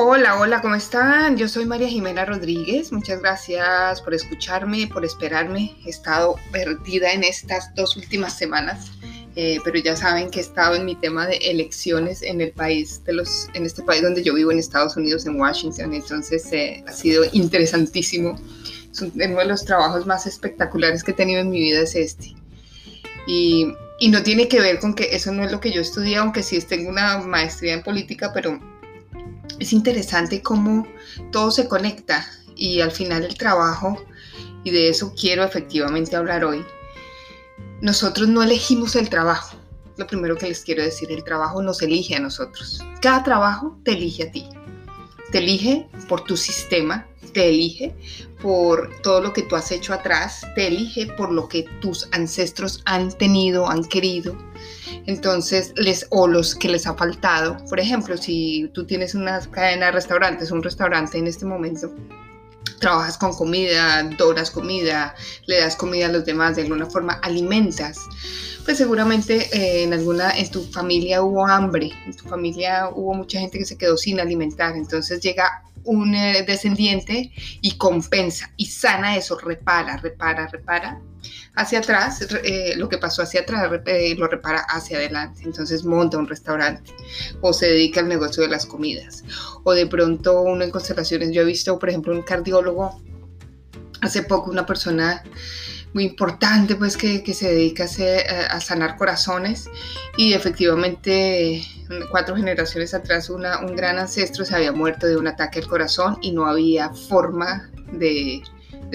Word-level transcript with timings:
Hola, 0.00 0.38
hola, 0.38 0.62
¿cómo 0.62 0.76
están? 0.76 1.36
Yo 1.36 1.48
soy 1.48 1.66
María 1.66 1.88
Jimena 1.88 2.24
Rodríguez. 2.24 2.92
Muchas 2.92 3.20
gracias 3.20 4.00
por 4.00 4.14
escucharme, 4.14 4.86
por 4.86 5.04
esperarme. 5.04 5.76
He 5.84 5.90
estado 5.90 6.36
perdida 6.52 7.12
en 7.12 7.24
estas 7.24 7.74
dos 7.74 7.96
últimas 7.96 8.38
semanas, 8.38 8.92
eh, 9.34 9.58
pero 9.64 9.76
ya 9.80 9.96
saben 9.96 10.30
que 10.30 10.38
he 10.38 10.42
estado 10.42 10.76
en 10.76 10.84
mi 10.84 10.94
tema 10.94 11.26
de 11.26 11.38
elecciones 11.38 12.22
en 12.22 12.40
el 12.40 12.52
país, 12.52 13.02
de 13.06 13.14
los, 13.14 13.48
en 13.54 13.66
este 13.66 13.82
país 13.82 14.02
donde 14.02 14.22
yo 14.22 14.34
vivo, 14.34 14.52
en 14.52 14.60
Estados 14.60 14.96
Unidos, 14.96 15.26
en 15.26 15.34
Washington. 15.34 15.92
Entonces 15.92 16.46
eh, 16.52 16.84
ha 16.86 16.92
sido 16.92 17.24
interesantísimo. 17.32 18.38
uno 19.00 19.38
de 19.40 19.46
los 19.46 19.64
trabajos 19.64 20.06
más 20.06 20.28
espectaculares 20.28 21.02
que 21.02 21.10
he 21.10 21.14
tenido 21.14 21.40
en 21.40 21.50
mi 21.50 21.58
vida 21.58 21.80
es 21.80 21.96
este. 21.96 22.36
Y, 23.26 23.66
y 23.98 24.10
no 24.10 24.22
tiene 24.22 24.46
que 24.46 24.60
ver 24.60 24.78
con 24.78 24.94
que 24.94 25.16
eso 25.16 25.32
no 25.32 25.42
es 25.42 25.50
lo 25.50 25.58
que 25.58 25.72
yo 25.72 25.80
estudié, 25.80 26.18
aunque 26.18 26.44
sí 26.44 26.60
tengo 26.60 26.88
una 26.88 27.18
maestría 27.18 27.74
en 27.74 27.82
política, 27.82 28.30
pero 28.32 28.60
es 29.58 29.72
interesante 29.72 30.42
cómo 30.42 30.86
todo 31.32 31.50
se 31.50 31.68
conecta 31.68 32.26
y 32.54 32.80
al 32.80 32.90
final 32.90 33.24
el 33.24 33.36
trabajo, 33.36 34.02
y 34.64 34.70
de 34.70 34.88
eso 34.88 35.14
quiero 35.18 35.44
efectivamente 35.44 36.16
hablar 36.16 36.44
hoy, 36.44 36.64
nosotros 37.80 38.28
no 38.28 38.42
elegimos 38.42 38.96
el 38.96 39.08
trabajo. 39.08 39.56
Lo 39.96 40.06
primero 40.06 40.36
que 40.36 40.48
les 40.48 40.60
quiero 40.60 40.82
decir, 40.82 41.10
el 41.10 41.24
trabajo 41.24 41.62
nos 41.62 41.80
elige 41.82 42.16
a 42.16 42.20
nosotros. 42.20 42.80
Cada 43.00 43.22
trabajo 43.22 43.78
te 43.84 43.92
elige 43.92 44.24
a 44.24 44.32
ti. 44.32 44.48
Te 45.30 45.38
elige 45.38 45.88
por 46.08 46.22
tu 46.24 46.36
sistema, 46.36 47.06
te 47.38 47.50
elige 47.50 47.94
por 48.42 48.90
todo 49.00 49.20
lo 49.20 49.32
que 49.32 49.42
tú 49.42 49.54
has 49.54 49.70
hecho 49.70 49.94
atrás, 49.94 50.40
te 50.56 50.66
elige 50.66 51.06
por 51.06 51.30
lo 51.30 51.46
que 51.46 51.62
tus 51.80 52.08
ancestros 52.10 52.82
han 52.84 53.16
tenido, 53.16 53.70
han 53.70 53.84
querido. 53.84 54.36
Entonces, 55.06 55.72
les, 55.76 56.08
o 56.10 56.26
los 56.26 56.56
que 56.56 56.68
les 56.68 56.88
ha 56.88 56.94
faltado. 56.94 57.56
Por 57.70 57.78
ejemplo, 57.78 58.16
si 58.16 58.68
tú 58.74 58.84
tienes 58.86 59.14
una 59.14 59.38
cadena 59.52 59.86
de 59.86 59.92
restaurantes, 59.92 60.50
un 60.50 60.64
restaurante 60.64 61.16
en 61.16 61.28
este 61.28 61.44
momento, 61.44 61.94
trabajas 62.80 63.16
con 63.16 63.32
comida, 63.32 64.02
doras 64.18 64.50
comida, 64.50 65.14
le 65.46 65.60
das 65.60 65.76
comida 65.76 66.06
a 66.06 66.12
los 66.12 66.24
demás, 66.24 66.56
de 66.56 66.62
alguna 66.62 66.86
forma 66.86 67.20
alimentas, 67.22 68.00
pues 68.64 68.78
seguramente 68.78 69.48
eh, 69.52 69.84
en 69.84 69.92
alguna, 69.92 70.36
en 70.36 70.50
tu 70.50 70.64
familia 70.64 71.22
hubo 71.22 71.46
hambre, 71.46 71.92
en 72.04 72.16
tu 72.16 72.28
familia 72.28 72.90
hubo 72.92 73.14
mucha 73.14 73.38
gente 73.38 73.58
que 73.58 73.64
se 73.64 73.78
quedó 73.78 73.96
sin 73.96 74.18
alimentar, 74.18 74.76
entonces 74.76 75.20
llega 75.20 75.62
un 75.88 76.14
eh, 76.14 76.44
descendiente 76.46 77.32
y 77.62 77.78
compensa 77.78 78.52
y 78.56 78.66
sana 78.66 79.16
eso, 79.16 79.38
repara, 79.38 79.96
repara, 79.96 80.46
repara. 80.46 81.00
Hacia 81.54 81.80
atrás, 81.80 82.24
eh, 82.44 82.74
lo 82.76 82.88
que 82.88 82.98
pasó 82.98 83.22
hacia 83.22 83.40
atrás 83.40 83.68
eh, 83.86 84.14
lo 84.16 84.28
repara 84.28 84.60
hacia 84.68 84.98
adelante. 84.98 85.42
Entonces 85.44 85.84
monta 85.84 86.18
un 86.18 86.28
restaurante 86.28 86.92
o 87.40 87.52
se 87.52 87.66
dedica 87.66 88.00
al 88.00 88.08
negocio 88.08 88.42
de 88.42 88.50
las 88.50 88.66
comidas. 88.66 89.24
O 89.64 89.72
de 89.72 89.86
pronto 89.86 90.42
uno 90.42 90.62
en 90.62 90.70
constelaciones, 90.70 91.32
yo 91.32 91.42
he 91.42 91.46
visto, 91.46 91.78
por 91.78 91.88
ejemplo, 91.88 92.14
un 92.14 92.22
cardiólogo, 92.22 93.02
hace 94.02 94.22
poco 94.22 94.50
una 94.50 94.66
persona 94.66 95.24
muy 95.94 96.04
importante 96.04 96.76
pues 96.76 96.96
que, 96.96 97.22
se 97.34 97.48
dedica 97.48 97.84
a, 97.84 98.60
sanar 98.60 98.96
corazones 98.96 99.70
y 100.16 100.32
efectivamente 100.32 101.62
cuatro 102.10 102.36
generaciones 102.36 102.94
atrás 102.94 103.30
un 103.30 103.42
gran 103.74 103.98
ancestro 103.98 104.44
se 104.44 104.54
había 104.54 104.72
muerto 104.72 105.06
de 105.06 105.16
un 105.16 105.26
ataque 105.26 105.60
al 105.60 105.66
corazón 105.66 106.18
y 106.20 106.32
no 106.32 106.46
había 106.46 106.90
forma 106.90 107.70
de, 107.92 108.42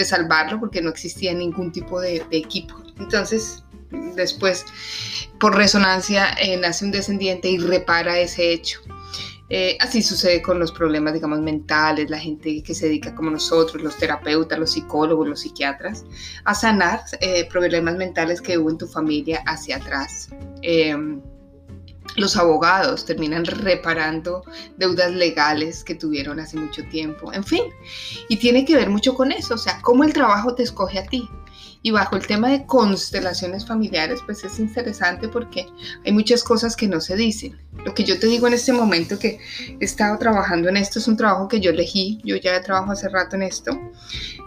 salvarlo 0.03 0.59
porque 0.59 0.81
no 0.81 0.89
existía 0.89 1.33
ningún 1.33 1.71
tipo 1.71 1.99
de, 1.99 2.25
equipo. 2.31 2.75
Entonces 2.99 3.63
después 4.15 4.65
por 5.39 5.55
resonancia 5.55 6.35
eh, 6.39 6.57
nace 6.57 6.85
un 6.85 6.91
descendiente 6.91 7.49
y 7.49 7.57
repara 7.57 8.19
ese 8.19 8.51
hecho. 8.51 8.79
Eh, 9.55 9.77
así 9.79 10.01
sucede 10.01 10.41
con 10.41 10.57
los 10.57 10.71
problemas, 10.71 11.13
digamos, 11.13 11.39
mentales, 11.39 12.09
la 12.09 12.17
gente 12.17 12.63
que 12.63 12.73
se 12.73 12.87
dedica 12.87 13.13
como 13.13 13.29
nosotros, 13.29 13.83
los 13.83 13.95
terapeutas, 13.95 14.57
los 14.57 14.71
psicólogos, 14.71 15.27
los 15.27 15.41
psiquiatras, 15.41 16.05
a 16.43 16.55
sanar 16.55 17.01
eh, 17.21 17.47
problemas 17.49 17.95
mentales 17.95 18.41
que 18.41 18.57
hubo 18.57 18.71
en 18.71 18.79
tu 18.79 18.87
familia 18.87 19.43
hacia 19.45 19.75
atrás. 19.75 20.29
Em, 20.63 21.21
los 22.15 22.35
abogados 22.35 23.05
terminan 23.05 23.45
reparando 23.45 24.43
deudas 24.77 25.11
legales 25.11 25.83
que 25.83 25.93
tuvieron 25.93 26.39
hace 26.39 26.57
mucho 26.57 26.81
tiempo, 26.89 27.31
en 27.31 27.43
fin, 27.43 27.61
y 28.29 28.37
tiene 28.37 28.65
que 28.65 28.75
ver 28.75 28.89
mucho 28.89 29.13
con 29.13 29.31
eso, 29.31 29.53
o 29.53 29.59
sea, 29.59 29.79
cómo 29.83 30.03
el 30.03 30.13
trabajo 30.13 30.55
te 30.55 30.63
escoge 30.63 30.97
a 30.97 31.05
ti. 31.05 31.29
Y 31.85 31.91
bajo 31.91 32.15
el 32.15 32.25
tema 32.25 32.47
de 32.47 32.65
constelaciones 32.65 33.67
familiares, 33.67 34.21
pues 34.25 34.43
es 34.45 34.57
interesante 34.57 35.27
porque 35.27 35.67
hay 36.05 36.13
muchas 36.13 36.41
cosas 36.41 36.77
que 36.77 36.87
no 36.87 37.01
se 37.01 37.17
dicen. 37.17 37.59
Lo 37.85 37.93
que 37.93 38.05
yo 38.05 38.17
te 38.17 38.27
digo 38.27 38.47
en 38.47 38.53
este 38.53 38.71
momento 38.71 39.19
que 39.19 39.39
he 39.79 39.83
estado 39.83 40.17
trabajando 40.17 40.69
en 40.69 40.77
esto 40.77 40.99
es 40.99 41.09
un 41.09 41.17
trabajo 41.17 41.49
que 41.49 41.59
yo 41.59 41.71
elegí, 41.71 42.21
yo 42.23 42.37
ya 42.37 42.61
trabajo 42.61 42.93
hace 42.93 43.09
rato 43.09 43.35
en 43.35 43.43
esto. 43.43 43.77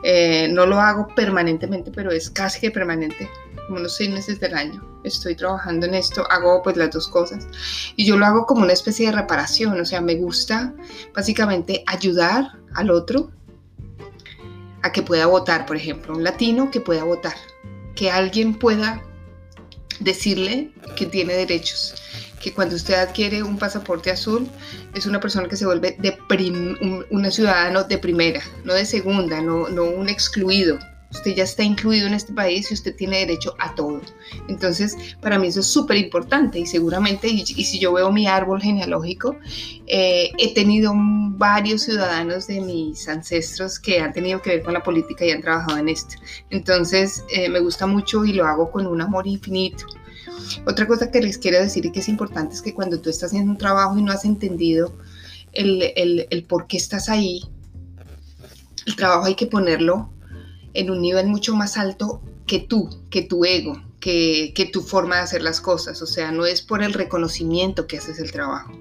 Eh, 0.03 0.49
no 0.51 0.65
lo 0.65 0.81
hago 0.81 1.09
permanentemente, 1.15 1.91
pero 1.91 2.11
es 2.11 2.31
casi 2.31 2.59
que 2.59 2.71
permanente, 2.71 3.29
como 3.67 3.81
unos 3.81 3.97
seis 3.97 4.09
meses 4.09 4.41
del 4.41 4.55
año. 4.55 4.83
Estoy 5.05 5.37
trabajando 5.37 5.85
en 5.85 5.95
esto, 5.95 6.27
hago 6.31 6.63
pues 6.63 6.79
las 6.79 6.91
dos 6.91 7.07
cosas. 7.07 7.47
Y 7.97 8.07
yo 8.07 8.17
lo 8.17 8.25
hago 8.25 8.47
como 8.47 8.63
una 8.63 8.73
especie 8.73 9.11
de 9.11 9.13
reparación, 9.13 9.79
o 9.79 9.85
sea, 9.85 10.01
me 10.01 10.15
gusta 10.15 10.75
básicamente 11.15 11.85
ayudar 11.87 12.53
al 12.75 12.91
otro 12.91 13.31
a 14.87 14.93
que 14.93 15.03
pueda 15.03 15.27
votar, 15.27 15.67
por 15.67 15.77
ejemplo, 15.77 16.15
un 16.15 16.25
latino 16.25 16.71
que 16.71 16.81
pueda 16.81 17.05
votar, 17.05 17.35
que 17.95 18.11
alguien 18.11 18.55
pueda 18.55 19.03
decirle 20.01 20.71
que 20.97 21.07
tiene 21.07 21.35
derechos, 21.35 21.95
que 22.41 22.53
cuando 22.53 22.77
usted 22.77 22.95
adquiere 22.95 23.43
un 23.43 23.59
pasaporte 23.59 24.11
azul 24.11 24.49
es 24.95 25.07
una 25.07 25.21
persona 25.21 25.49
que 25.49 25.57
se 25.57 25.67
vuelve 25.67 25.97
de 25.99 26.17
un, 27.11 27.31
ciudadano 27.33 27.85
de 27.85 27.99
primera, 27.99 28.41
no 28.65 28.75
de 28.75 28.87
segunda, 28.87 29.41
no, 29.41 29.69
no 29.69 29.85
un 29.85 30.09
excluido, 30.09 30.79
Usted 31.11 31.35
ya 31.35 31.45
está 31.45 31.63
incluido 31.63 32.07
en 32.07 32.15
este 32.15 32.33
país 32.33 32.71
y 32.71 32.75
usted 32.75 32.95
tiene 32.95 33.21
derecho 33.21 33.55
a 33.59 33.75
todo. 33.75 34.01
Entonces, 34.49 34.97
para 35.21 35.39
mí 35.39 35.47
eso 35.49 35.61
es 35.61 35.67
súper 35.67 35.97
importante 35.99 36.59
y 36.59 36.67
seguramente, 36.67 37.29
y, 37.29 37.45
si 37.45 37.79
yo 37.79 37.93
veo 37.93 38.11
mi 38.11 38.27
árbol 38.27 38.61
genealógico, 38.61 39.37
eh, 39.87 40.31
he 40.39 40.53
tenido 40.53 40.93
varios 40.97 41.83
ciudadanos 41.83 42.47
de 42.49 42.61
mis 42.61 43.09
ancestros 43.09 43.79
que 43.79 44.01
han 44.01 44.13
tenido 44.13 44.43
que 44.43 44.51
ver 44.51 44.63
con 44.63 44.75
la 44.75 44.83
política 44.83 45.25
y 45.25 45.31
han 45.31 45.43
trabajado 45.43 45.79
en 45.79 45.89
esto. 45.89 46.17
Entonces, 46.51 47.25
eh, 47.31 47.49
me 47.49 47.61
gusta 47.61 47.87
mucho 47.87 48.25
y 48.25 48.33
lo 48.33 48.45
hago 48.45 48.71
con 48.71 48.87
un 48.87 49.01
amor 49.01 49.27
infinito. 49.27 49.85
Otra 50.67 50.87
cosa 50.87 51.11
que 51.11 51.21
les 51.21 51.39
quiero 51.39 51.59
decir 51.59 51.87
y 51.87 51.93
que 51.93 52.01
es 52.01 52.09
importante 52.09 52.55
es 52.55 52.63
que 52.63 52.75
cuando 52.75 53.01
tú 53.01 53.11
estás 53.11 53.31
haciendo 53.31 53.53
un 53.53 53.59
trabajo 53.59 53.97
y 53.97 54.03
no 54.03 54.13
has 54.13 54.25
entendido 54.25 54.93
el, 55.53 55.83
el, 55.97 56.27
el 56.31 56.45
por 56.45 56.67
qué 56.67 56.77
estás 56.77 57.09
ahí, 57.09 57.43
el 58.87 58.97
trabajo 58.97 59.27
hay 59.27 59.35
que 59.35 59.47
ponerlo 59.47 60.11
en 60.77 60.91
un 60.91 61.01
nivel 61.01 61.27
mucho 61.27 61.55
más 61.55 61.77
alto 61.77 62.21
que 62.47 62.61
tú, 62.61 62.89
que 63.11 63.23
tu 63.23 63.45
ego, 63.45 63.83
que, 64.01 64.71
tu 64.73 64.83
forma 64.83 65.17
de 65.17 65.23
hacer 65.23 65.43
las 65.43 65.61
cosas. 65.61 66.01
O 66.03 66.07
sea, 66.07 66.31
no 66.31 66.47
es 66.47 66.63
por 66.63 66.83
el 66.83 66.93
reconocimiento 66.93 67.87
que 67.87 67.99
haces 67.99 68.21
el 68.21 68.31
trabajo. 68.31 68.73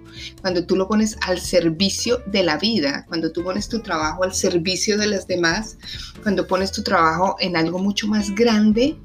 Cuando 0.42 0.66
tú 0.66 0.76
lo 0.76 0.88
pones 0.88 1.18
al 1.22 1.40
servicio 1.40 2.22
de 2.28 2.44
la 2.44 2.58
vida, 2.58 3.06
cuando 3.08 3.32
tú 3.32 3.44
pones 3.44 3.68
tu 3.68 3.80
trabajo 3.80 4.24
al 4.24 4.34
servicio 4.34 4.98
de 4.98 5.08
las 5.08 5.28
demás, 5.28 5.78
cuando 6.22 6.46
pones 6.48 6.72
tu 6.72 6.84
trabajo 6.84 7.36
en 7.40 7.58
algo 7.58 7.80
mucho 7.80 8.08
más 8.08 8.36
grande, 8.36 8.96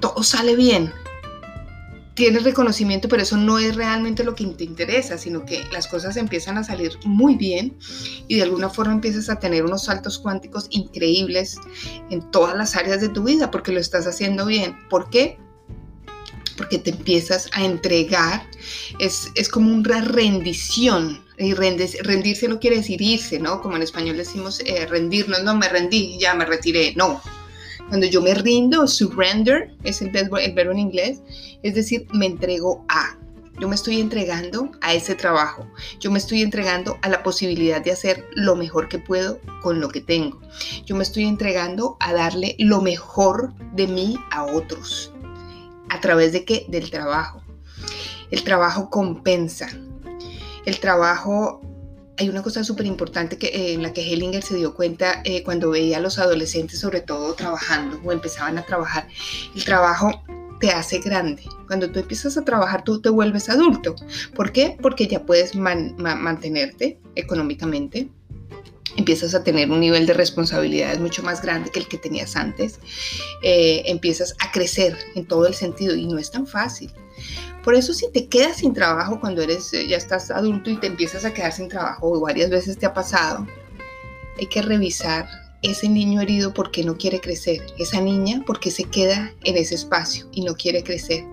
todo 0.00 0.22
sale 0.22 0.54
bien 0.54 0.92
tienes 2.20 2.44
reconocimiento, 2.44 3.08
pero 3.08 3.22
eso 3.22 3.38
no 3.38 3.58
es 3.58 3.76
realmente 3.76 4.24
lo 4.24 4.34
que 4.34 4.44
te 4.48 4.64
interesa, 4.64 5.16
sino 5.16 5.46
que 5.46 5.64
las 5.72 5.86
cosas 5.86 6.18
empiezan 6.18 6.58
a 6.58 6.64
salir 6.64 6.92
muy 7.06 7.34
bien 7.34 7.78
y 8.28 8.36
de 8.36 8.42
alguna 8.42 8.68
forma 8.68 8.92
empiezas 8.92 9.30
a 9.30 9.38
tener 9.38 9.64
unos 9.64 9.84
saltos 9.84 10.18
cuánticos 10.18 10.66
increíbles 10.68 11.56
en 12.10 12.30
todas 12.30 12.54
las 12.58 12.76
áreas 12.76 13.00
de 13.00 13.08
tu 13.08 13.24
vida 13.24 13.50
porque 13.50 13.72
lo 13.72 13.80
estás 13.80 14.06
haciendo 14.06 14.44
bien. 14.44 14.76
¿Por 14.90 15.08
qué? 15.08 15.38
Porque 16.58 16.78
te 16.78 16.90
empiezas 16.90 17.48
a 17.54 17.64
entregar, 17.64 18.46
es, 18.98 19.30
es 19.34 19.48
como 19.48 19.72
una 19.72 20.02
rendición. 20.02 21.24
Y 21.38 21.54
rendirse 21.54 22.48
no 22.48 22.60
quiere 22.60 22.76
decir 22.76 23.00
irse, 23.00 23.38
¿no? 23.38 23.62
Como 23.62 23.76
en 23.76 23.82
español 23.82 24.18
decimos 24.18 24.60
eh, 24.66 24.84
rendirnos, 24.84 25.42
no 25.42 25.56
me 25.56 25.70
rendí, 25.70 26.18
ya 26.20 26.34
me 26.34 26.44
retiré, 26.44 26.92
no 26.96 27.22
cuando 27.90 28.06
yo 28.06 28.22
me 28.22 28.34
rindo, 28.34 28.86
surrender 28.86 29.74
es 29.82 30.00
el 30.00 30.10
verbo, 30.10 30.38
en 30.38 30.78
inglés, 30.78 31.22
es 31.64 31.74
decir, 31.74 32.06
me 32.12 32.26
entrego 32.26 32.84
a. 32.88 33.18
Yo 33.58 33.68
me 33.68 33.74
estoy 33.74 34.00
entregando 34.00 34.70
a 34.80 34.94
ese 34.94 35.16
trabajo. 35.16 35.66
Yo 35.98 36.12
me 36.12 36.20
estoy 36.20 36.42
entregando 36.42 36.98
a 37.02 37.08
la 37.08 37.24
posibilidad 37.24 37.82
de 37.82 37.90
hacer 37.90 38.24
lo 38.36 38.54
mejor 38.54 38.88
que 38.88 39.00
puedo 39.00 39.40
con 39.60 39.80
lo 39.80 39.88
que 39.88 40.00
tengo. 40.00 40.40
Yo 40.86 40.94
me 40.94 41.02
estoy 41.02 41.24
entregando 41.24 41.96
a 41.98 42.12
darle 42.12 42.54
lo 42.60 42.80
mejor 42.80 43.52
de 43.74 43.88
mí 43.88 44.16
a 44.30 44.44
otros. 44.44 45.12
¿A 45.88 46.00
través 46.00 46.32
de 46.32 46.44
qué? 46.44 46.66
Del 46.68 46.92
trabajo. 46.92 47.42
El 48.30 48.44
trabajo 48.44 48.88
compensa. 48.88 49.68
El 50.64 50.78
trabajo 50.78 51.60
hay 52.20 52.28
una 52.28 52.42
cosa 52.42 52.62
súper 52.62 52.84
importante 52.84 53.38
que, 53.38 53.46
eh, 53.46 53.72
en 53.72 53.82
la 53.82 53.94
que 53.94 54.02
Hellinger 54.02 54.42
se 54.42 54.54
dio 54.54 54.74
cuenta 54.74 55.22
eh, 55.24 55.42
cuando 55.42 55.70
veía 55.70 55.96
a 55.96 56.00
los 56.00 56.18
adolescentes, 56.18 56.78
sobre 56.78 57.00
todo 57.00 57.32
trabajando 57.32 57.98
o 58.04 58.12
empezaban 58.12 58.58
a 58.58 58.66
trabajar. 58.66 59.08
El 59.54 59.64
trabajo 59.64 60.22
te 60.60 60.70
hace 60.70 60.98
grande. 60.98 61.42
Cuando 61.66 61.90
tú 61.90 61.98
empiezas 61.98 62.36
a 62.36 62.44
trabajar, 62.44 62.84
tú 62.84 63.00
te 63.00 63.08
vuelves 63.08 63.48
adulto. 63.48 63.94
¿Por 64.34 64.52
qué? 64.52 64.76
Porque 64.82 65.06
ya 65.06 65.24
puedes 65.24 65.56
mantenerte 65.56 67.00
económicamente, 67.14 68.10
empiezas 68.96 69.34
a 69.34 69.44
tener 69.44 69.70
un 69.70 69.80
nivel 69.80 70.06
de 70.06 70.14
responsabilidades 70.14 71.00
mucho 71.00 71.22
más 71.22 71.42
grande 71.42 71.70
que 71.70 71.80
el 71.80 71.88
que 71.88 71.98
tenías 71.98 72.36
antes, 72.36 72.78
eh, 73.42 73.82
empiezas 73.86 74.34
a 74.38 74.50
crecer 74.52 74.96
en 75.14 75.26
todo 75.26 75.46
el 75.46 75.54
sentido 75.54 75.94
y 75.94 76.06
no 76.06 76.18
es 76.18 76.30
tan 76.30 76.46
fácil. 76.46 76.92
Por 77.62 77.74
eso 77.74 77.92
si 77.92 78.10
te 78.10 78.26
quedas 78.26 78.58
sin 78.58 78.72
trabajo 78.72 79.20
cuando 79.20 79.42
eres, 79.42 79.72
eh, 79.74 79.86
ya 79.86 79.96
estás 79.96 80.30
adulto 80.30 80.70
y 80.70 80.76
te 80.76 80.86
empiezas 80.86 81.24
a 81.24 81.34
quedar 81.34 81.52
sin 81.52 81.68
trabajo, 81.68 82.10
o 82.10 82.20
varias 82.20 82.50
veces 82.50 82.78
te 82.78 82.86
ha 82.86 82.94
pasado, 82.94 83.46
hay 84.38 84.46
que 84.46 84.62
revisar 84.62 85.28
ese 85.62 85.88
niño 85.88 86.22
herido 86.22 86.54
porque 86.54 86.82
no 86.82 86.96
quiere 86.96 87.20
crecer, 87.20 87.60
esa 87.78 88.00
niña 88.00 88.42
porque 88.46 88.70
se 88.70 88.84
queda 88.84 89.34
en 89.44 89.56
ese 89.58 89.74
espacio 89.74 90.26
y 90.32 90.42
no 90.42 90.54
quiere 90.54 90.82
crecer. 90.82 91.24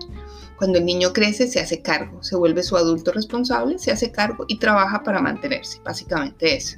Cuando 0.58 0.78
el 0.78 0.84
niño 0.84 1.12
crece, 1.12 1.46
se 1.46 1.60
hace 1.60 1.80
cargo, 1.82 2.22
se 2.22 2.36
vuelve 2.36 2.64
su 2.64 2.76
adulto 2.76 3.12
responsable, 3.12 3.78
se 3.78 3.92
hace 3.92 4.10
cargo 4.10 4.44
y 4.48 4.58
trabaja 4.58 5.04
para 5.04 5.20
mantenerse. 5.20 5.80
Básicamente 5.84 6.56
eso. 6.56 6.76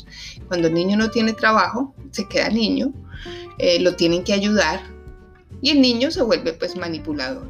Cuando 0.49 0.69
el 0.69 0.75
niño 0.75 0.99
no 0.99 1.11
tiene 1.11 1.33
trabajo, 1.33 1.95
se 2.11 2.29
queda 2.29 2.51
niño, 2.51 2.93
eh, 3.59 3.81
lo 3.81 3.97
tienen 3.97 4.23
que 4.23 4.35
ayudar 4.35 4.81
y 5.63 5.71
el 5.71 5.81
niño 5.81 6.11
se 6.11 6.23
vuelve 6.23 6.53
pues 6.53 6.77
manipulador. 6.77 7.49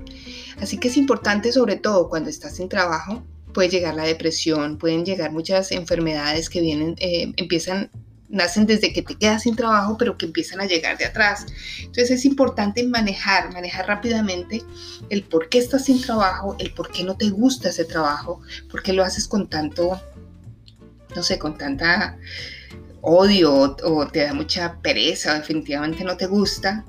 Así 0.60 0.78
que 0.78 0.88
es 0.88 0.96
importante, 0.96 1.52
sobre 1.52 1.76
todo 1.76 2.08
cuando 2.08 2.30
estás 2.30 2.56
sin 2.56 2.68
trabajo, 2.68 3.24
puede 3.52 3.68
llegar 3.68 3.94
la 3.94 4.04
depresión, 4.04 4.78
pueden 4.78 5.04
llegar 5.04 5.32
muchas 5.32 5.72
enfermedades 5.72 6.48
que 6.48 6.60
vienen, 6.60 6.94
eh, 6.98 7.32
empiezan 7.36 7.90
nacen 8.30 8.64
desde 8.64 8.92
que 8.92 9.02
te 9.02 9.16
quedas 9.16 9.42
sin 9.42 9.56
trabajo, 9.56 9.96
pero 9.98 10.16
que 10.16 10.26
empiezan 10.26 10.60
a 10.60 10.66
llegar 10.66 10.96
de 10.96 11.04
atrás. 11.04 11.46
Entonces 11.78 12.10
es 12.10 12.24
importante 12.24 12.82
manejar, 12.86 13.52
manejar 13.52 13.86
rápidamente 13.86 14.62
el 15.10 15.24
por 15.24 15.48
qué 15.48 15.58
estás 15.58 15.84
sin 15.86 16.00
trabajo, 16.00 16.56
el 16.58 16.72
por 16.72 16.90
qué 16.90 17.04
no 17.04 17.16
te 17.16 17.28
gusta 17.30 17.68
ese 17.68 17.84
trabajo, 17.84 18.40
por 18.70 18.82
qué 18.82 18.92
lo 18.92 19.04
haces 19.04 19.26
con 19.26 19.48
tanto, 19.48 20.00
no 21.14 21.22
sé, 21.22 21.38
con 21.38 21.58
tanta 21.58 22.16
odio 23.02 23.76
o, 23.82 24.06
te 24.06 24.24
da 24.24 24.34
mucha 24.34 24.80
pereza 24.80 25.32
o 25.32 25.34
definitivamente 25.34 26.04
no 26.04 26.16
te 26.16 26.26
gusta, 26.26 26.84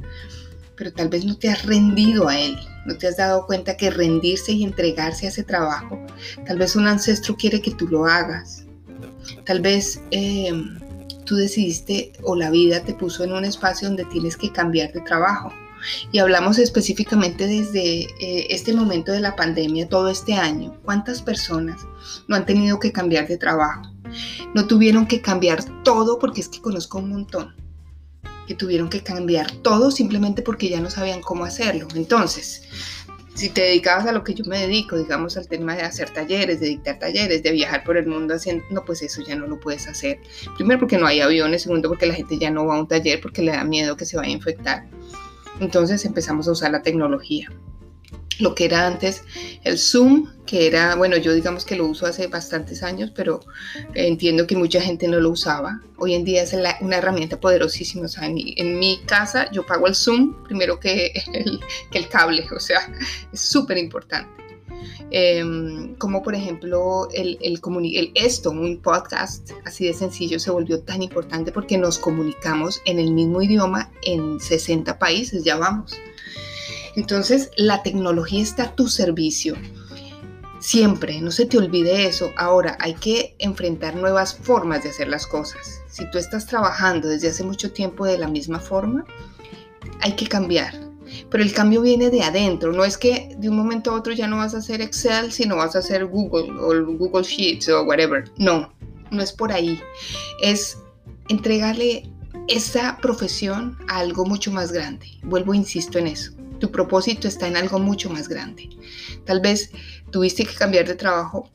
pero 0.76 0.94
tal 0.94 1.10
vez 1.10 1.26
no 1.26 1.38
te 1.38 1.50
has 1.50 1.66
rendido 1.66 2.28
a 2.28 2.38
él, 2.38 2.58
no 2.86 2.98
te 2.98 3.08
has 3.08 3.18
dado 3.18 3.46
cuenta 3.46 3.78
que 3.78 3.90
rendirse 3.90 4.52
y 4.52 4.64
entregarse 4.64 5.26
a 5.26 5.30
ese 5.30 5.44
trabajo, 5.44 6.06
tal 6.46 6.58
vez 6.58 6.76
un 6.76 6.88
ancestro 6.88 7.36
quiere 7.36 7.62
que 7.62 7.72
tú 7.72 7.88
lo 7.88 8.06
hagas, 8.06 8.66
tal 9.46 9.62
vez... 9.62 10.02
Eh, 10.12 10.52
tú 11.31 11.38
decidiste 11.38 12.12
o 12.24 12.36
la 12.36 12.51
vida 12.51 12.83
te 12.83 12.94
puso 12.94 13.24
en 13.24 13.31
un 13.31 13.45
espacio 13.45 13.88
donde 13.88 14.04
tienes 14.04 14.36
que 14.36 14.51
cambiar 14.51 14.92
de 14.92 15.00
trabajo. 15.00 15.50
Y 16.12 16.19
hablamos 16.19 16.60
específicamente 16.60 17.48
desde 17.48 18.01
eh, 18.01 18.48
este 18.50 18.74
momento 18.74 19.13
de 19.13 19.22
la 19.22 19.38
pandemia, 19.38 19.88
todo 19.88 20.10
este 20.10 20.33
año. 20.33 20.78
¿Cuántas 20.83 21.22
personas 21.22 21.80
no 22.28 22.36
han 22.36 22.45
tenido 22.45 22.81
que 22.81 22.92
cambiar 22.92 23.30
de 23.30 23.38
trabajo? 23.38 23.83
No 24.54 24.68
tuvieron 24.68 25.07
que 25.07 25.22
cambiar 25.22 25.63
todo 25.83 26.19
porque 26.19 26.42
es 26.42 26.50
que 26.50 26.60
conozco 26.60 26.98
un 26.98 27.12
montón 27.12 27.56
que 28.45 28.54
tuvieron 28.54 28.89
que 28.89 29.01
cambiar 29.01 29.50
todo 29.63 29.89
simplemente 29.89 30.42
porque 30.42 30.68
ya 30.68 30.81
no 30.81 30.89
sabían 30.89 31.22
cómo 31.22 31.45
hacerlo. 31.45 31.88
Entonces, 31.95 32.63
si 33.33 33.50
te 33.50 33.62
dedicabas 33.62 34.06
a 34.06 34.12
lo 34.12 34.24
que 34.24 34.33
yo 34.33 34.44
me 34.45 34.60
dedico, 34.60 34.98
digamos 34.98 35.38
al 35.38 35.48
tema 35.48 35.75
de 35.75 35.83
hacer 35.83 36.10
talleres, 36.10 36.60
de 36.60 36.68
dictar 36.68 37.00
talleres, 37.00 37.44
de 37.44 37.51
viajar 37.51 37.83
por 37.83 37.98
el 37.98 38.06
mundo 38.06 38.36
haciendo, 38.36 38.63
no, 38.69 38.83
pues 38.83 39.01
eso 39.01 39.22
ya 39.25 39.36
no 39.36 39.48
lo 39.48 39.60
puedes 39.60 39.88
hacer. 39.88 40.19
Primero 40.57 40.80
porque 40.80 40.98
no 40.98 41.07
hay 41.07 41.22
aviones, 41.22 41.63
segundo 41.63 41.89
porque 41.89 42.06
la 42.06 42.13
gente 42.13 42.38
ya 42.38 42.51
no 42.51 42.66
va 42.66 42.75
a 42.75 42.80
un 42.80 42.88
taller 42.88 43.22
porque 43.22 43.42
le 43.42 43.51
da 43.51 43.63
miedo 43.63 43.95
que 43.95 44.06
se 44.06 44.18
vaya 44.18 44.30
a 44.30 44.33
infectar. 44.33 44.86
Entonces 45.60 46.04
empezamos 46.06 46.48
a 46.48 46.51
usar 46.51 46.72
la 46.72 46.81
tecnología 46.81 47.50
lo 48.42 48.56
que 48.56 48.66
era 48.66 48.88
antes 48.88 49.24
el 49.63 49.78
Zoom, 49.78 50.28
que 50.46 50.68
era, 50.68 50.96
bueno, 50.96 51.16
yo 51.18 51.34
digamos 51.34 51.63
que 51.63 51.75
lo 51.75 51.86
uso 51.86 52.06
hace 52.06 52.28
bastantes 52.28 52.84
años, 52.84 53.12
pero 53.16 53.42
entiendo 53.94 54.48
que 54.48 54.56
mucha 54.56 54.81
gente 54.81 55.08
no 55.08 55.19
lo 55.19 55.30
usaba. 55.30 55.80
Hoy 55.98 56.16
en 56.16 56.25
día 56.25 56.44
es 56.44 56.54
una 56.81 56.98
herramienta 56.98 57.40
poderosísima. 57.40 58.06
O 58.06 58.10
sea, 58.10 58.25
en 58.25 58.80
mi, 58.80 59.00
casa 59.06 59.50
yo 59.52 59.66
pago 59.66 59.88
el 59.88 59.96
Zoom 59.96 60.44
primero 60.44 60.80
que 60.80 61.13
el, 61.34 61.60
que 61.92 62.00
el 62.00 62.08
cable, 62.10 62.46
o 62.56 62.60
sea, 62.60 62.92
es 63.31 63.40
súper 63.40 63.78
importante. 63.78 64.42
Em, 65.12 65.94
como 65.96 66.24
por 66.24 66.34
ejemplo 66.34 67.07
el, 67.14 67.38
el, 67.42 68.12
esto, 68.16 68.50
un 68.50 68.81
podcast 68.81 69.52
así 69.66 69.86
de 69.86 69.94
sencillo 69.94 70.40
se 70.40 70.50
volvió 70.50 70.81
tan 70.81 71.04
importante 71.04 71.52
porque 71.52 71.78
nos 71.78 72.00
comunicamos 72.00 72.81
en 72.86 72.98
el 72.98 73.12
mismo 73.12 73.42
idioma 73.42 73.92
en 74.04 74.40
60 74.40 74.98
países, 74.98 75.44
ya 75.44 75.57
vamos. 75.57 76.00
Entonces, 76.96 77.52
la 77.58 77.84
tecnología 77.84 78.42
está 78.42 78.64
a 78.64 78.76
tu 78.76 78.88
servicio. 78.88 79.56
Siempre, 80.60 81.22
no 81.22 81.32
se 81.32 81.46
te 81.46 81.58
olvide 81.58 82.06
eso. 82.06 82.32
Ahora, 82.38 82.78
hay 82.80 82.94
que 82.94 83.36
enfrentar 83.40 83.96
nuevas 83.96 84.36
formas 84.36 84.84
de 84.84 84.90
hacer 84.90 85.08
las 85.08 85.26
cosas. 85.26 85.82
Si 85.90 86.10
tú 86.12 86.18
estás 86.18 86.46
trabajando 86.46 87.08
desde 87.08 87.30
hace 87.30 87.44
mucho 87.44 87.72
tiempo 87.72 88.06
de 88.06 88.18
la 88.18 88.28
misma 88.28 88.60
forma, 88.60 89.06
hay 90.02 90.14
que 90.16 90.28
cambiar. 90.28 90.74
Pero 91.30 91.44
el 91.44 91.54
cambio 91.54 91.82
viene 91.82 92.10
de 92.10 92.24
adentro. 92.24 92.72
No 92.72 92.86
es 92.86 92.98
que 92.98 93.36
de 93.38 93.50
un 93.50 93.58
momento 93.58 93.92
a 93.92 93.96
otro 93.96 94.14
ya 94.14 94.28
no 94.28 94.38
vas 94.38 94.54
a 94.54 94.60
hacer 94.60 94.82
Excel, 94.82 95.32
sino 95.32 95.58
vas 95.58 95.76
a 95.76 95.80
hacer 95.80 96.06
Google 96.06 96.52
o 96.60 96.86
Google 96.96 97.24
Sheets 97.24 97.70
o 97.70 97.84
whatever. 97.84 98.32
No, 98.38 98.72
no 99.10 99.22
es 99.22 99.32
por 99.32 99.52
ahí. 99.52 99.80
Es 100.42 100.78
entregarle 101.28 102.10
esa 102.48 102.98
profesión 103.02 103.78
a 103.88 103.98
algo 103.98 104.26
mucho 104.26 104.52
más 104.52 104.72
grande. 104.72 105.08
Vuelvo, 105.24 105.54
insisto 105.54 106.00
en 106.00 106.08
eso. 106.08 106.34
Tu 106.62 106.72
propósito 106.72 107.28
está 107.28 107.48
en 107.48 107.58
algo 107.58 107.80
mucho 107.80 108.12
más 108.12 108.30
grande. 108.30 108.69
Tal 109.25 109.42
vez 109.42 109.72
tuviste 110.12 110.46
que 110.46 110.54
cambiar 110.54 110.88
de 110.88 110.94
trabajo 110.94 111.50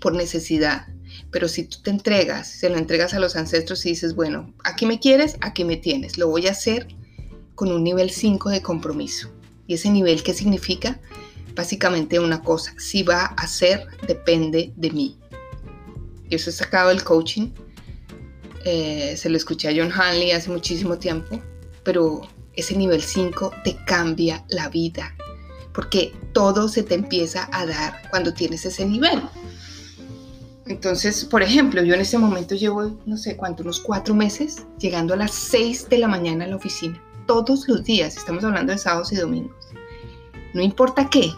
por 0.00 0.14
necesidad, 0.14 0.86
pero 1.30 1.46
si 1.46 1.64
tú 1.64 1.78
te 1.82 1.90
entregas, 1.90 2.48
se 2.48 2.70
lo 2.70 2.78
entregas 2.78 3.12
a 3.12 3.20
los 3.20 3.36
ancestros 3.36 3.84
y 3.84 3.90
dices, 3.90 4.14
bueno, 4.14 4.54
aquí 4.64 4.86
me 4.86 4.98
quieres, 4.98 5.36
aquí 5.42 5.64
me 5.64 5.76
tienes, 5.76 6.16
lo 6.16 6.28
voy 6.28 6.46
a 6.46 6.52
hacer 6.52 6.88
con 7.54 7.70
un 7.70 7.84
nivel 7.84 8.10
5 8.10 8.48
de 8.48 8.62
compromiso. 8.62 9.30
¿Y 9.66 9.74
ese 9.74 9.90
nivel 9.90 10.22
qué 10.22 10.32
significa? 10.32 11.00
Básicamente 11.54 12.18
una 12.18 12.42
cosa, 12.42 12.74
si 12.78 13.02
va 13.02 13.26
a 13.26 13.46
ser, 13.46 13.86
depende 14.06 14.72
de 14.76 14.90
mí. 14.90 15.18
Y 16.30 16.34
eso 16.34 16.48
he 16.48 16.52
sacado 16.52 16.88
del 16.88 17.04
coaching. 17.04 17.50
Eh, 18.64 19.16
se 19.18 19.28
lo 19.28 19.36
escuché 19.36 19.68
a 19.68 19.72
John 19.76 19.92
Hanley 19.92 20.30
hace 20.30 20.50
muchísimo 20.50 20.98
tiempo, 20.98 21.42
pero 21.82 22.22
ese 22.56 22.76
nivel 22.76 23.02
5 23.02 23.52
te 23.64 23.76
cambia 23.84 24.44
la 24.48 24.68
vida, 24.68 25.14
porque 25.72 26.14
todo 26.32 26.68
se 26.68 26.82
te 26.82 26.94
empieza 26.94 27.48
a 27.52 27.66
dar 27.66 28.08
cuando 28.10 28.32
tienes 28.32 28.64
ese 28.64 28.86
nivel. 28.86 29.22
Entonces, 30.66 31.24
por 31.24 31.42
ejemplo, 31.42 31.82
yo 31.82 31.94
en 31.94 32.00
este 32.00 32.16
momento 32.16 32.54
llevo, 32.54 32.98
no 33.04 33.16
sé 33.16 33.36
cuánto, 33.36 33.62
unos 33.62 33.80
cuatro 33.80 34.14
meses, 34.14 34.64
llegando 34.78 35.14
a 35.14 35.18
las 35.18 35.32
6 35.32 35.88
de 35.88 35.98
la 35.98 36.08
mañana 36.08 36.44
a 36.44 36.48
la 36.48 36.56
oficina, 36.56 37.02
todos 37.26 37.68
los 37.68 37.84
días, 37.84 38.16
estamos 38.16 38.44
hablando 38.44 38.72
de 38.72 38.78
sábados 38.78 39.12
y 39.12 39.16
domingos. 39.16 39.54
No 40.54 40.62
importa 40.62 41.10
qué, 41.10 41.32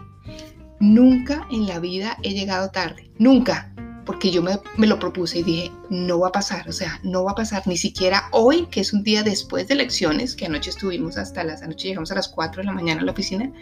nunca 0.78 1.46
en 1.50 1.66
la 1.66 1.80
vida 1.80 2.18
he 2.22 2.34
llegado 2.34 2.70
tarde, 2.70 3.10
nunca 3.18 3.72
porque 4.06 4.30
yo 4.30 4.40
me, 4.40 4.86
lo 4.86 4.98
propuse 5.00 5.40
y 5.40 5.42
dije, 5.42 5.72
no 5.90 6.20
va 6.20 6.28
a 6.28 6.32
pasar, 6.32 6.66
o 6.68 6.72
sea, 6.72 7.00
no 7.02 7.24
va 7.24 7.32
a 7.32 7.34
pasar 7.34 7.66
ni 7.66 7.76
siquiera 7.76 8.28
hoy, 8.30 8.66
que 8.66 8.80
es 8.80 8.92
un 8.92 9.02
día 9.02 9.24
después 9.24 9.66
de 9.66 9.74
elecciones, 9.74 10.36
que 10.36 10.46
anoche 10.46 10.70
estuvimos 10.70 11.18
hasta 11.18 11.42
las, 11.42 11.62
anoche 11.62 11.88
llegamos 11.88 12.12
a 12.12 12.14
las 12.14 12.28
4 12.28 12.62
de 12.62 12.66
la 12.66 12.72
mañana 12.72 13.02
a 13.02 13.04
la 13.04 13.10
oficina, 13.10 13.52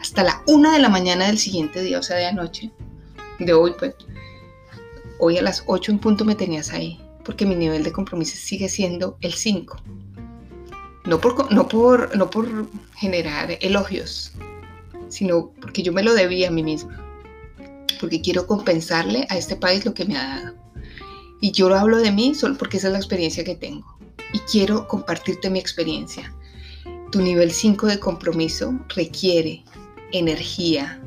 hasta 0.00 0.24
la 0.24 0.42
1 0.46 0.72
de 0.72 0.78
la 0.78 0.88
mañana 0.88 1.26
del 1.26 1.38
siguiente 1.38 1.82
día, 1.82 1.98
o 1.98 2.02
sea, 2.02 2.16
de 2.16 2.26
anoche, 2.26 2.72
de 3.38 3.52
hoy, 3.52 3.74
pues, 3.78 3.94
hoy 5.18 5.36
a 5.36 5.42
las 5.42 5.62
8 5.66 5.92
en 5.92 5.98
punto 5.98 6.24
me 6.24 6.34
tenías 6.34 6.72
ahí, 6.72 6.98
porque 7.22 7.44
mi 7.44 7.54
nivel 7.54 7.84
de 7.84 7.92
compromiso 7.92 8.34
sigue 8.34 8.70
siendo 8.70 9.18
el 9.20 9.34
5. 9.34 9.76
No 11.04 11.20
por, 11.20 11.52
no, 11.52 11.68
por, 11.68 12.16
no 12.16 12.30
por 12.30 12.66
generar 12.94 13.58
elogios, 13.60 14.32
sino 15.08 15.52
porque 15.60 15.82
yo 15.82 15.92
me 15.92 16.02
lo 16.02 16.14
debía 16.14 16.48
a 16.48 16.50
mí 16.50 16.62
misma 16.62 17.01
porque 18.02 18.20
quiero 18.20 18.48
compensarle 18.48 19.28
a 19.30 19.38
este 19.38 19.54
país 19.54 19.84
lo 19.84 19.94
que 19.94 20.04
me 20.04 20.18
ha 20.18 20.40
dado. 20.40 20.56
Y 21.40 21.52
yo 21.52 21.68
lo 21.68 21.78
hablo 21.78 21.98
de 21.98 22.10
mí 22.10 22.34
solo 22.34 22.58
porque 22.58 22.78
esa 22.78 22.88
es 22.88 22.92
la 22.94 22.98
experiencia 22.98 23.44
que 23.44 23.54
tengo. 23.54 23.96
Y 24.32 24.40
quiero 24.40 24.88
compartirte 24.88 25.48
mi 25.48 25.60
experiencia. 25.60 26.34
Tu 27.12 27.22
nivel 27.22 27.52
5 27.52 27.86
de 27.86 28.00
compromiso 28.00 28.74
requiere 28.96 29.62
energía, 30.10 31.00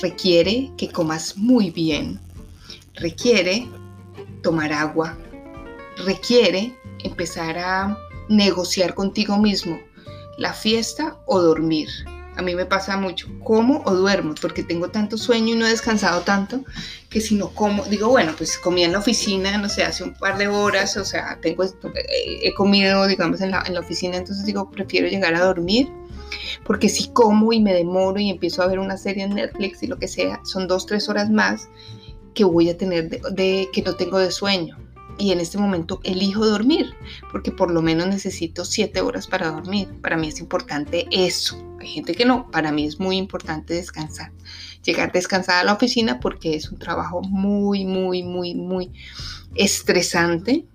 requiere 0.00 0.70
que 0.78 0.88
comas 0.88 1.36
muy 1.36 1.70
bien, 1.70 2.20
requiere 2.94 3.68
tomar 4.40 4.72
agua, 4.72 5.18
requiere 6.06 6.78
empezar 7.02 7.58
a 7.58 7.98
negociar 8.28 8.94
contigo 8.94 9.36
mismo 9.36 9.80
la 10.38 10.52
fiesta 10.52 11.18
o 11.26 11.40
dormir, 11.40 11.88
a 12.36 12.42
mí 12.42 12.54
me 12.54 12.66
pasa 12.66 12.96
mucho, 12.96 13.28
como 13.42 13.82
o 13.84 13.94
duermo, 13.94 14.34
porque 14.40 14.62
tengo 14.62 14.90
tanto 14.90 15.16
sueño 15.16 15.54
y 15.54 15.58
no 15.58 15.66
he 15.66 15.70
descansado 15.70 16.22
tanto, 16.22 16.64
que 17.08 17.20
si 17.20 17.34
no 17.36 17.50
como, 17.50 17.84
digo, 17.84 18.08
bueno, 18.08 18.32
pues 18.36 18.58
comí 18.58 18.84
en 18.84 18.92
la 18.92 18.98
oficina, 18.98 19.56
no 19.58 19.68
sé, 19.68 19.84
hace 19.84 20.04
un 20.04 20.14
par 20.14 20.38
de 20.38 20.48
horas, 20.48 20.96
o 20.96 21.04
sea, 21.04 21.38
tengo, 21.40 21.64
he 21.94 22.52
comido, 22.54 23.06
digamos, 23.06 23.40
en 23.40 23.52
la, 23.52 23.62
en 23.66 23.74
la 23.74 23.80
oficina, 23.80 24.16
entonces 24.16 24.44
digo, 24.44 24.70
prefiero 24.70 25.08
llegar 25.08 25.34
a 25.34 25.44
dormir, 25.44 25.88
porque 26.64 26.88
si 26.88 27.08
como 27.08 27.52
y 27.52 27.60
me 27.60 27.74
demoro 27.74 28.18
y 28.18 28.30
empiezo 28.30 28.62
a 28.62 28.66
ver 28.66 28.78
una 28.78 28.96
serie 28.96 29.24
en 29.24 29.34
Netflix 29.34 29.82
y 29.82 29.86
lo 29.86 29.98
que 29.98 30.08
sea, 30.08 30.40
son 30.44 30.66
dos, 30.66 30.86
tres 30.86 31.08
horas 31.08 31.30
más 31.30 31.68
que 32.34 32.44
voy 32.44 32.68
a 32.68 32.76
tener 32.76 33.08
de, 33.08 33.68
que 33.72 33.82
no 33.82 33.94
tengo 33.94 34.18
de 34.18 34.30
sueño. 34.30 34.76
Y 35.18 35.32
en 35.32 35.40
este 35.40 35.58
momento 35.58 36.00
elijo 36.02 36.46
dormir, 36.46 36.94
porque 37.30 37.50
por 37.50 37.70
lo 37.70 37.82
menos 37.82 38.06
necesito 38.08 38.64
siete 38.64 39.00
horas 39.00 39.26
para 39.26 39.50
dormir. 39.50 39.88
Para 40.00 40.16
mí 40.16 40.28
es 40.28 40.40
importante 40.40 41.06
eso. 41.10 41.62
Hay 41.80 41.88
gente 41.88 42.14
que 42.14 42.24
no, 42.24 42.50
para 42.50 42.72
mí 42.72 42.86
es 42.86 42.98
muy 42.98 43.16
importante 43.16 43.74
descansar. 43.74 44.32
Llegar 44.84 45.12
descansada 45.12 45.60
a 45.60 45.64
la 45.64 45.72
oficina 45.72 46.20
porque 46.20 46.56
es 46.56 46.70
un 46.70 46.78
trabajo 46.78 47.22
muy, 47.22 47.84
muy, 47.84 48.22
muy, 48.22 48.54
muy 48.54 48.90
estresante. 49.54 50.66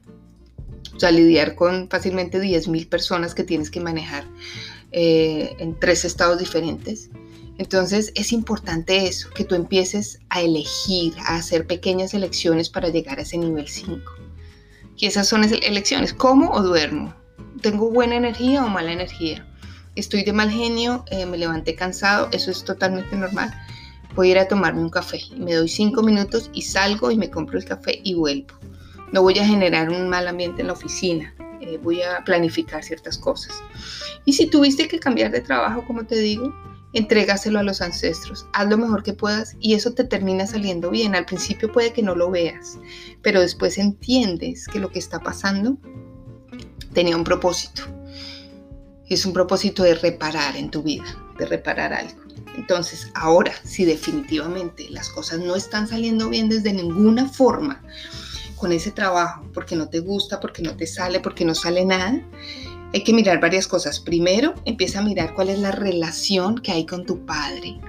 O 0.96 1.00
sea, 1.00 1.12
lidiar 1.12 1.56
con 1.56 1.90
fácilmente 1.90 2.42
10.000 2.42 2.90
personas 2.90 3.34
que 3.36 3.44
tienes 3.44 3.70
que 3.70 3.80
manejar 3.80 4.26
eh, 4.92 5.56
en 5.60 5.80
tres 5.80 6.06
estados 6.06 6.40
diferentes. 6.40 7.10
Entonces 7.60 8.14
es 8.16 8.32
importante 8.32 9.06
eso, 9.06 9.30
que 9.32 9.44
tú 9.44 9.54
empieces 9.54 10.20
a 10.30 10.42
elegir, 10.42 11.14
a 11.20 11.36
hacer 11.36 11.68
pequeñas 11.68 12.14
elecciones 12.14 12.70
para 12.70 12.88
llegar 12.88 13.20
a 13.20 13.24
ese 13.24 13.38
nivel 13.38 13.68
5. 13.68 14.29
Y 15.00 15.06
esas 15.06 15.30
son 15.30 15.46
elecciones, 15.46 16.14
¿como 16.14 16.52
o 16.52 16.62
duermo? 16.62 17.16
¿Tengo 17.62 17.90
buena 17.90 18.18
energía 18.18 18.66
o 18.66 18.68
mala 18.68 18.92
energía? 18.92 19.48
Estoy 19.96 20.24
de 20.24 20.34
mal 20.34 20.52
genio, 20.52 21.06
eh, 21.10 21.26
me 21.26 21.38
levanté 21.38 21.74
cansado, 21.74 22.28
eso 22.34 22.52
es 22.52 22.66
totalmente 22.66 23.16
normal. 23.16 23.50
Voy 24.14 24.28
a 24.28 24.32
ir 24.32 24.40
a 24.40 24.48
tomarme 24.50 24.82
un 24.82 24.90
café. 24.90 25.22
Me 25.38 25.54
doy 25.54 25.70
cinco 25.70 26.04
minutos 26.04 26.50
y 26.54 26.64
salgo 26.64 27.12
y 27.12 27.18
me 27.18 27.30
compro 27.30 27.58
el 27.58 27.64
café 27.64 28.02
y 28.04 28.14
vuelvo. 28.14 28.54
No 29.14 29.22
voy 29.22 29.40
a 29.40 29.46
generar 29.46 29.90
un 29.90 30.10
mal 30.10 30.28
ambiente 30.28 30.62
en 30.62 30.68
la 30.68 30.74
oficina. 30.74 31.34
Eh, 31.62 31.80
voy 31.82 32.02
a 32.02 32.22
planificar 32.26 32.84
ciertas 32.84 33.18
cosas. 33.18 33.56
Y 34.26 34.34
si 34.34 34.48
tuviste 34.48 34.90
que 34.90 35.00
cambiar 35.00 35.32
de 35.32 35.40
trabajo, 35.40 35.86
como 35.88 36.06
te 36.06 36.18
digo, 36.20 36.54
entrégaselo 36.94 37.60
a 37.60 37.64
los 37.64 37.82
ancestros, 37.82 38.48
haz 38.54 38.70
lo 38.70 38.78
mejor 38.78 39.04
que 39.04 39.14
puedas 39.14 39.56
y 39.60 39.74
eso 39.74 39.94
te 39.94 40.04
termina 40.04 40.48
saliendo 40.48 40.90
bien. 40.90 41.16
Al 41.16 41.26
principio 41.26 41.72
puede 41.72 41.94
que 41.94 42.04
no 42.04 42.16
lo 42.16 42.32
veas, 42.32 42.78
pero 43.22 43.42
después 43.42 43.78
entiendes 43.78 44.68
que 44.68 44.80
lo 44.80 44.92
que 44.92 45.00
está 45.00 45.20
pasando 45.20 45.78
tenía 46.94 47.16
un 47.16 47.24
propósito. 47.24 47.84
Es 49.08 49.26
un 49.26 49.34
propósito 49.34 49.84
de 49.84 49.96
reparar 49.96 50.56
en 50.56 50.70
tu 50.70 50.84
vida, 50.84 51.06
de 51.38 51.46
reparar 51.46 51.94
algo. 51.94 52.22
Entonces, 52.56 53.10
ahora, 53.16 53.54
si 53.64 53.86
definitivamente 53.86 54.88
las 54.90 55.10
cosas 55.10 55.40
no 55.40 55.56
están 55.56 55.88
saliendo 55.88 56.30
bien 56.30 56.50
desde 56.50 56.74
ninguna 56.74 57.28
forma 57.28 57.82
con 58.56 58.72
ese 58.74 58.92
trabajo, 58.92 59.50
porque 59.54 59.76
no 59.76 59.88
te 59.88 60.00
gusta, 60.00 60.40
porque 60.40 60.62
no 60.62 60.76
te 60.76 60.86
sale, 60.86 61.22
porque 61.22 61.46
no 61.46 61.56
sale 61.56 61.86
nada, 61.86 62.22
hay 62.94 63.04
que 63.04 63.14
mirar 63.14 63.40
varias 63.40 63.68
cosas. 63.68 64.00
Primero, 64.00 64.54
empieza 64.66 65.00
a 65.00 65.04
mirar 65.04 65.34
cuál 65.34 65.50
es 65.50 65.60
la 65.60 65.72
relación 65.72 66.58
que 66.58 66.72
hay 66.72 66.86
con 66.86 67.06
tu 67.06 67.26
padre, 67.26 67.80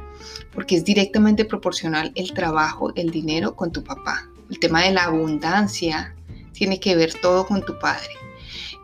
porque 0.53 0.77
es 0.77 0.85
directamente 0.85 1.45
proporcional 1.45 2.13
el 2.15 2.33
trabajo, 2.33 2.93
el 2.97 3.11
dinero 3.11 3.57
con 3.57 3.73
tu 3.73 3.83
papá. 3.83 4.29
El 4.51 4.59
tema 4.59 4.83
de 4.83 4.93
la 4.93 5.05
abundancia 5.05 6.15
tiene 6.53 6.81
que 6.81 6.97
ver 6.97 7.15
todo 7.15 7.47
con 7.47 7.65
tu 7.65 7.79
padre 7.79 8.11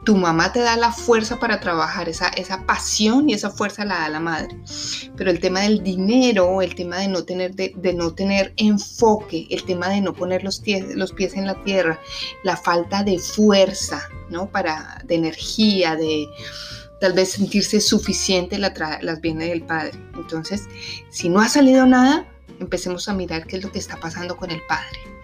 tu 0.07 0.17
mamá 0.17 0.53
te 0.53 0.61
da 0.61 0.77
la 0.77 0.93
fuerza 0.93 1.41
para 1.41 1.59
trabajar, 1.59 2.09
esa, 2.09 2.29
esa 2.29 2.65
pasión 2.65 3.29
y 3.29 3.35
esa 3.35 3.51
fuerza 3.51 3.85
la 3.85 3.99
da 3.99 4.09
la 4.09 4.21
madre. 4.21 4.57
Pero 5.17 5.33
el 5.33 5.41
tema 5.41 5.63
del 5.63 5.83
dinero, 5.83 6.63
el 6.63 6.77
tema 6.77 6.99
de 6.99 7.09
no 7.09 7.25
tener, 7.25 7.57
de, 7.57 7.93
no 7.93 8.15
tener 8.15 8.55
enfoque, 8.57 9.49
el 9.51 9.65
tema 9.65 9.89
de 9.89 10.01
no 10.01 10.15
poner 10.15 10.45
los, 10.45 10.63
los 10.95 11.13
pies 11.13 11.35
en 11.35 11.47
la 11.47 11.61
tierra, 11.65 12.01
la 12.45 12.57
falta 12.57 13.03
de 13.03 13.19
fuerza, 13.19 14.09
¿no? 14.31 14.49
Para, 14.49 15.03
de 15.05 15.17
energía, 15.17 15.97
de 15.97 16.29
tal 17.01 17.13
vez 17.13 17.33
sentirse 17.33 17.81
suficiente, 17.81 18.59
la 18.59 18.73
las 19.03 19.21
viene 19.21 19.47
del 19.47 19.65
padre. 19.65 19.99
Entonces, 20.15 20.69
si 21.11 21.29
no 21.29 21.41
ha 21.41 21.49
salido 21.49 21.85
nada, 21.85 22.33
empecemos 22.61 23.09
a 23.09 23.13
mirar 23.13 23.45
qué 23.49 23.57
es 23.57 23.65
lo 23.65 23.73
que 23.73 23.81
está 23.81 23.99
pasando 23.99 24.37
con 24.37 24.53
el 24.53 24.61
padre. 24.69 25.16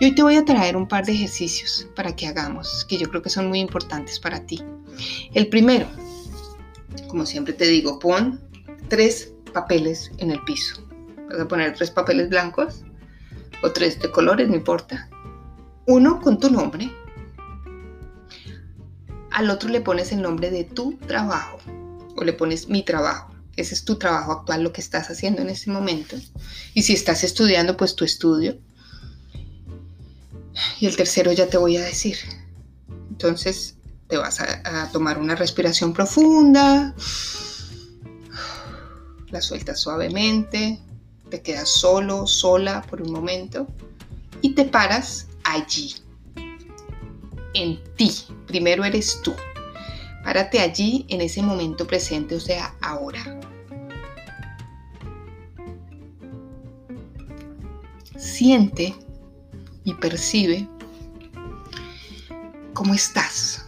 Y 0.00 0.04
hoy 0.04 0.14
te 0.14 0.22
voy 0.22 0.36
a 0.36 0.44
traer 0.44 0.76
un 0.76 0.88
par 0.88 1.04
de 1.04 1.12
ejercicios 1.12 1.88
para 1.94 2.14
que 2.14 2.26
hagamos, 2.26 2.84
que 2.88 2.98
yo 2.98 3.08
creo 3.08 3.22
que 3.22 3.30
son 3.30 3.48
muy 3.48 3.60
importantes 3.60 4.18
para 4.18 4.44
ti. 4.44 4.62
El 5.34 5.48
primero, 5.48 5.86
como 7.08 7.26
siempre 7.26 7.52
te 7.52 7.66
digo, 7.66 7.98
pon 7.98 8.40
tres 8.88 9.32
papeles 9.52 10.10
en 10.18 10.30
el 10.30 10.42
piso. 10.44 10.82
Vas 11.30 11.40
a 11.40 11.48
poner 11.48 11.74
tres 11.74 11.90
papeles 11.90 12.28
blancos 12.28 12.82
o 13.62 13.70
tres 13.70 14.00
de 14.00 14.10
colores, 14.10 14.48
no 14.48 14.54
importa. 14.54 15.08
Uno 15.86 16.20
con 16.20 16.38
tu 16.38 16.50
nombre. 16.50 16.90
Al 19.30 19.48
otro 19.50 19.68
le 19.70 19.80
pones 19.80 20.12
el 20.12 20.20
nombre 20.20 20.50
de 20.50 20.64
tu 20.64 20.96
trabajo 21.06 21.58
o 22.16 22.24
le 22.24 22.32
pones 22.32 22.68
mi 22.68 22.84
trabajo. 22.84 23.32
Ese 23.56 23.74
es 23.74 23.84
tu 23.84 23.96
trabajo 23.96 24.32
actual, 24.32 24.62
lo 24.62 24.72
que 24.72 24.80
estás 24.80 25.10
haciendo 25.10 25.42
en 25.42 25.50
este 25.50 25.70
momento. 25.70 26.16
Y 26.74 26.82
si 26.82 26.94
estás 26.94 27.24
estudiando, 27.24 27.76
pues 27.76 27.94
tu 27.94 28.04
estudio. 28.04 28.58
Y 30.80 30.86
el 30.86 30.96
tercero 30.96 31.32
ya 31.32 31.48
te 31.48 31.56
voy 31.56 31.76
a 31.76 31.82
decir. 31.82 32.16
Entonces 33.10 33.76
te 34.08 34.18
vas 34.18 34.40
a, 34.40 34.90
tomar 34.92 35.18
una 35.18 35.34
respiración 35.34 35.94
profunda, 35.94 36.94
la 39.30 39.40
sueltas 39.40 39.80
suavemente, 39.80 40.78
te 41.30 41.40
quedas 41.40 41.70
solo, 41.70 42.26
sola 42.26 42.82
por 42.82 43.00
un 43.00 43.10
momento 43.10 43.66
y 44.42 44.54
te 44.54 44.66
paras 44.66 45.28
allí, 45.44 45.94
en 47.54 47.82
ti. 47.96 48.12
Primero 48.46 48.84
eres 48.84 49.22
tú. 49.22 49.34
Párate 50.24 50.60
allí 50.60 51.06
en 51.08 51.22
ese 51.22 51.40
momento 51.40 51.86
presente, 51.86 52.34
o 52.34 52.40
sea, 52.40 52.74
ahora. 52.82 53.40
Siente 58.18 58.94
y 59.84 59.94
percibe 59.94 60.68
cómo 62.72 62.94
estás. 62.94 63.66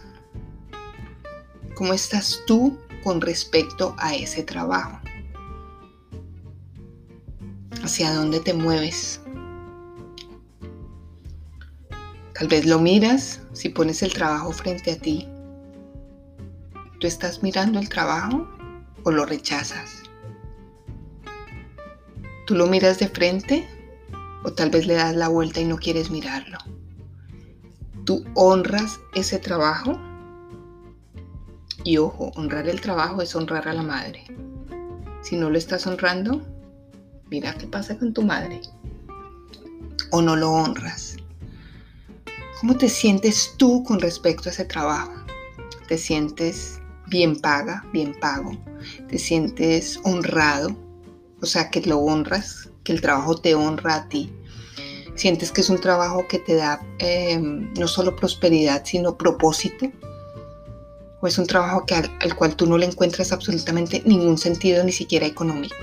¿Cómo 1.75 1.93
estás 1.93 2.41
tú 2.47 2.77
con 3.03 3.19
respecto 3.21 3.95
a 3.97 4.15
ese 4.15 4.43
trabajo? 4.43 4.99
¿Hacia 7.83 8.13
dónde 8.13 8.39
te 8.39 8.53
mueves? 8.53 9.21
Tal 12.33 12.47
vez 12.47 12.65
lo 12.65 12.79
miras 12.79 13.41
si 13.53 13.69
pones 13.69 14.01
el 14.03 14.13
trabajo 14.13 14.51
frente 14.51 14.91
a 14.91 14.97
ti. 14.97 15.27
¿Tú 16.99 17.07
estás 17.07 17.43
mirando 17.43 17.79
el 17.79 17.89
trabajo 17.89 18.47
o 19.03 19.11
lo 19.11 19.25
rechazas? 19.25 20.03
¿Tú 22.45 22.55
lo 22.55 22.67
miras 22.67 22.99
de 22.99 23.07
frente 23.07 23.67
o 24.45 24.53
tal 24.53 24.69
vez 24.69 24.85
le 24.85 24.93
das 24.93 25.15
la 25.15 25.27
vuelta 25.27 25.59
y 25.59 25.65
no 25.65 25.77
quieres 25.77 26.11
mirarlo. 26.11 26.59
Tú 28.05 28.23
honras 28.35 28.99
ese 29.15 29.39
trabajo 29.39 29.99
y 31.83 31.97
ojo, 31.97 32.31
honrar 32.35 32.69
el 32.69 32.79
trabajo 32.79 33.23
es 33.23 33.35
honrar 33.35 33.67
a 33.67 33.73
la 33.73 33.81
madre. 33.81 34.23
Si 35.23 35.35
no 35.35 35.49
lo 35.49 35.57
estás 35.57 35.87
honrando, 35.87 36.45
mira 37.31 37.55
qué 37.55 37.65
pasa 37.65 37.97
con 37.97 38.13
tu 38.13 38.21
madre. 38.21 38.61
O 40.11 40.21
no 40.21 40.35
lo 40.35 40.51
honras. 40.51 41.17
¿Cómo 42.61 42.77
te 42.77 42.87
sientes 42.87 43.55
tú 43.57 43.83
con 43.83 43.99
respecto 43.99 44.49
a 44.49 44.51
ese 44.51 44.65
trabajo? 44.65 45.13
¿Te 45.87 45.97
sientes 45.97 46.79
bien 47.07 47.39
paga, 47.39 47.83
bien 47.91 48.15
pago? 48.19 48.51
¿Te 49.09 49.17
sientes 49.17 49.99
honrado? 50.03 50.75
O 51.41 51.47
sea, 51.47 51.71
que 51.71 51.81
lo 51.81 51.97
honras, 51.99 52.69
que 52.85 52.93
el 52.93 53.01
trabajo 53.01 53.35
te 53.35 53.55
honra 53.55 53.95
a 53.95 54.07
ti. 54.07 54.31
Sientes 55.15 55.51
que 55.51 55.61
es 55.61 55.69
un 55.69 55.81
trabajo 55.81 56.25
que 56.27 56.39
te 56.39 56.55
da 56.55 56.81
eh, 56.99 57.37
no 57.37 57.87
solo 57.87 58.15
prosperidad, 58.15 58.85
sino 58.85 59.17
propósito. 59.17 59.91
O 61.21 61.27
es 61.27 61.37
un 61.37 61.47
trabajo 61.47 61.85
que 61.85 61.95
al, 61.95 62.35
cual 62.35 62.55
tú 62.55 62.67
no 62.67 62.77
le 62.77 62.85
encuentras 62.85 63.31
absolutamente 63.31 64.03
ningún 64.05 64.37
sentido, 64.37 64.83
ni 64.83 64.91
siquiera 64.91 65.25
económico. 65.25 65.75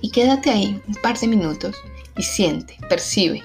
Y 0.00 0.10
quédate 0.10 0.50
ahí 0.50 0.80
un 0.88 0.94
par 0.94 1.18
de 1.18 1.26
minutos 1.26 1.76
y 2.16 2.22
siente, 2.22 2.76
percibe. 2.88 3.42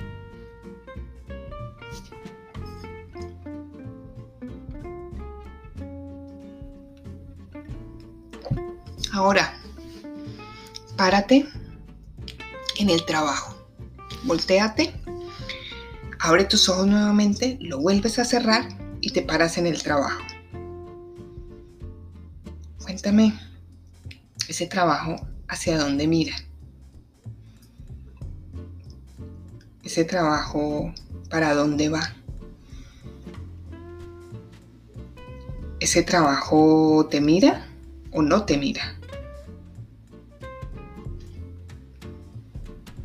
Ahora, 9.12 9.54
párate 10.96 11.46
en 12.78 12.90
el 12.90 13.06
trabajo. 13.06 13.56
Voltéate, 14.24 14.94
abre 16.20 16.46
tus 16.46 16.70
ojos 16.70 16.88
nuevamente, 16.88 17.58
lo 17.62 17.80
vuelves 17.80 18.20
a 18.20 18.26
cerrar 18.26 18.68
y 19.02 19.12
te 19.12 19.22
paras 19.22 19.58
en 19.58 19.68
el 19.68 19.82
trabajo. 19.82 20.22
Cuéntame 22.82 23.34
ese 24.48 24.68
trabajo 24.68 25.16
hacia 25.48 25.78
dónde 25.78 26.08
mira. 26.08 26.36
Ese 29.84 30.06
trabajo 30.06 30.94
para 31.30 31.54
dónde 31.54 31.90
va. 31.90 32.14
¿Ese 35.80 36.04
trabajo 36.04 37.08
te 37.10 37.22
mira 37.22 37.68
o 38.12 38.22
no 38.22 38.46
te 38.46 38.58
mira? 38.58 39.01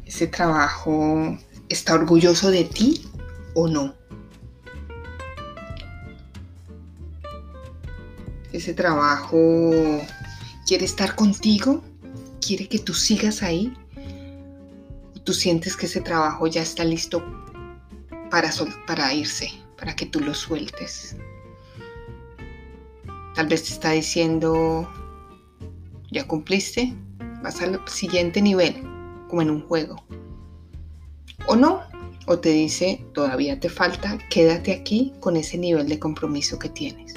ese 0.06 0.28
trabajo 0.28 1.36
está 1.68 1.94
orgulloso 1.94 2.50
de 2.50 2.64
ti 2.64 3.04
o 3.54 3.66
no. 3.66 3.94
Ese 8.52 8.72
trabajo 8.72 9.70
quiere 10.66 10.84
estar 10.84 11.14
contigo, 11.16 11.82
quiere 12.40 12.68
que 12.68 12.78
tú 12.78 12.94
sigas 12.94 13.42
ahí. 13.42 13.76
Tú 15.24 15.34
sientes 15.34 15.76
que 15.76 15.86
ese 15.86 16.00
trabajo 16.00 16.46
ya 16.46 16.62
está 16.62 16.84
listo 16.84 17.22
para, 18.30 18.50
para 18.86 19.12
irse, 19.12 19.50
para 19.76 19.94
que 19.96 20.06
tú 20.06 20.20
lo 20.20 20.32
sueltes. 20.34 21.16
Tal 23.34 23.48
vez 23.48 23.64
te 23.64 23.72
está 23.72 23.90
diciendo, 23.90 24.88
ya 26.12 26.26
cumpliste, 26.26 26.94
vas 27.42 27.60
al 27.60 27.80
siguiente 27.88 28.40
nivel 28.40 28.85
como 29.28 29.42
en 29.42 29.50
un 29.50 29.62
juego. 29.66 29.96
O 31.46 31.56
no, 31.56 31.82
o 32.26 32.38
te 32.38 32.50
dice, 32.50 33.04
todavía 33.14 33.60
te 33.60 33.68
falta, 33.68 34.18
quédate 34.30 34.72
aquí 34.72 35.12
con 35.20 35.36
ese 35.36 35.58
nivel 35.58 35.88
de 35.88 35.98
compromiso 35.98 36.58
que 36.58 36.68
tienes. 36.68 37.14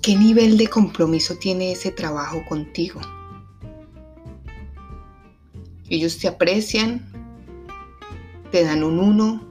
¿Qué 0.00 0.16
nivel 0.16 0.56
de 0.56 0.68
compromiso 0.68 1.34
tiene 1.34 1.72
ese 1.72 1.90
trabajo 1.90 2.44
contigo? 2.48 3.00
Ellos 5.88 6.18
te 6.18 6.28
aprecian, 6.28 7.04
te 8.52 8.62
dan 8.62 8.84
un 8.84 9.00
uno, 9.00 9.44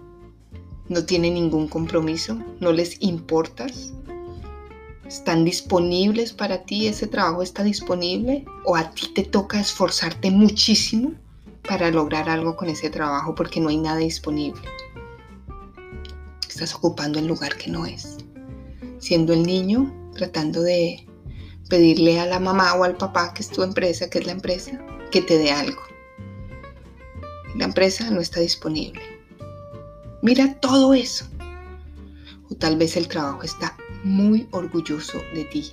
no 0.87 1.05
tienen 1.05 1.33
ningún 1.33 1.67
compromiso, 1.67 2.37
no 2.61 2.71
les 2.71 3.01
importas, 3.01 3.93
están 5.07 5.45
disponibles 5.45 6.33
para 6.33 6.63
ti, 6.63 6.87
ese 6.87 7.07
trabajo 7.07 7.41
está 7.41 7.63
disponible 7.63 8.45
o 8.63 8.75
a 8.75 8.91
ti 8.91 9.11
te 9.13 9.23
toca 9.23 9.59
esforzarte 9.59 10.31
muchísimo 10.31 11.13
para 11.67 11.91
lograr 11.91 12.29
algo 12.29 12.55
con 12.55 12.69
ese 12.69 12.89
trabajo 12.89 13.35
porque 13.35 13.59
no 13.59 13.69
hay 13.69 13.77
nada 13.77 13.97
disponible. 13.97 14.61
Estás 16.47 16.73
ocupando 16.73 17.19
el 17.19 17.27
lugar 17.27 17.55
que 17.57 17.69
no 17.69 17.85
es. 17.85 18.17
Siendo 18.99 19.33
el 19.33 19.43
niño, 19.43 19.93
tratando 20.15 20.61
de 20.61 21.05
pedirle 21.69 22.19
a 22.19 22.25
la 22.25 22.39
mamá 22.39 22.73
o 22.75 22.83
al 22.83 22.95
papá, 22.95 23.33
que 23.33 23.41
es 23.41 23.49
tu 23.49 23.63
empresa, 23.63 24.09
que 24.09 24.19
es 24.19 24.25
la 24.25 24.31
empresa, 24.31 24.79
que 25.11 25.21
te 25.21 25.37
dé 25.37 25.51
algo. 25.51 25.81
La 27.55 27.65
empresa 27.65 28.09
no 28.09 28.21
está 28.21 28.39
disponible. 28.39 29.01
Mira 30.21 30.59
todo 30.59 30.93
eso. 30.93 31.25
O 32.49 32.55
tal 32.55 32.77
vez 32.77 32.95
el 32.97 33.07
trabajo 33.07 33.43
está 33.43 33.75
muy 34.03 34.47
orgulloso 34.51 35.19
de 35.33 35.45
ti. 35.45 35.71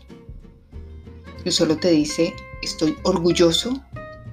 Y 1.44 1.50
solo 1.50 1.76
te 1.76 1.90
dice, 1.90 2.34
estoy 2.62 2.96
orgulloso 3.02 3.82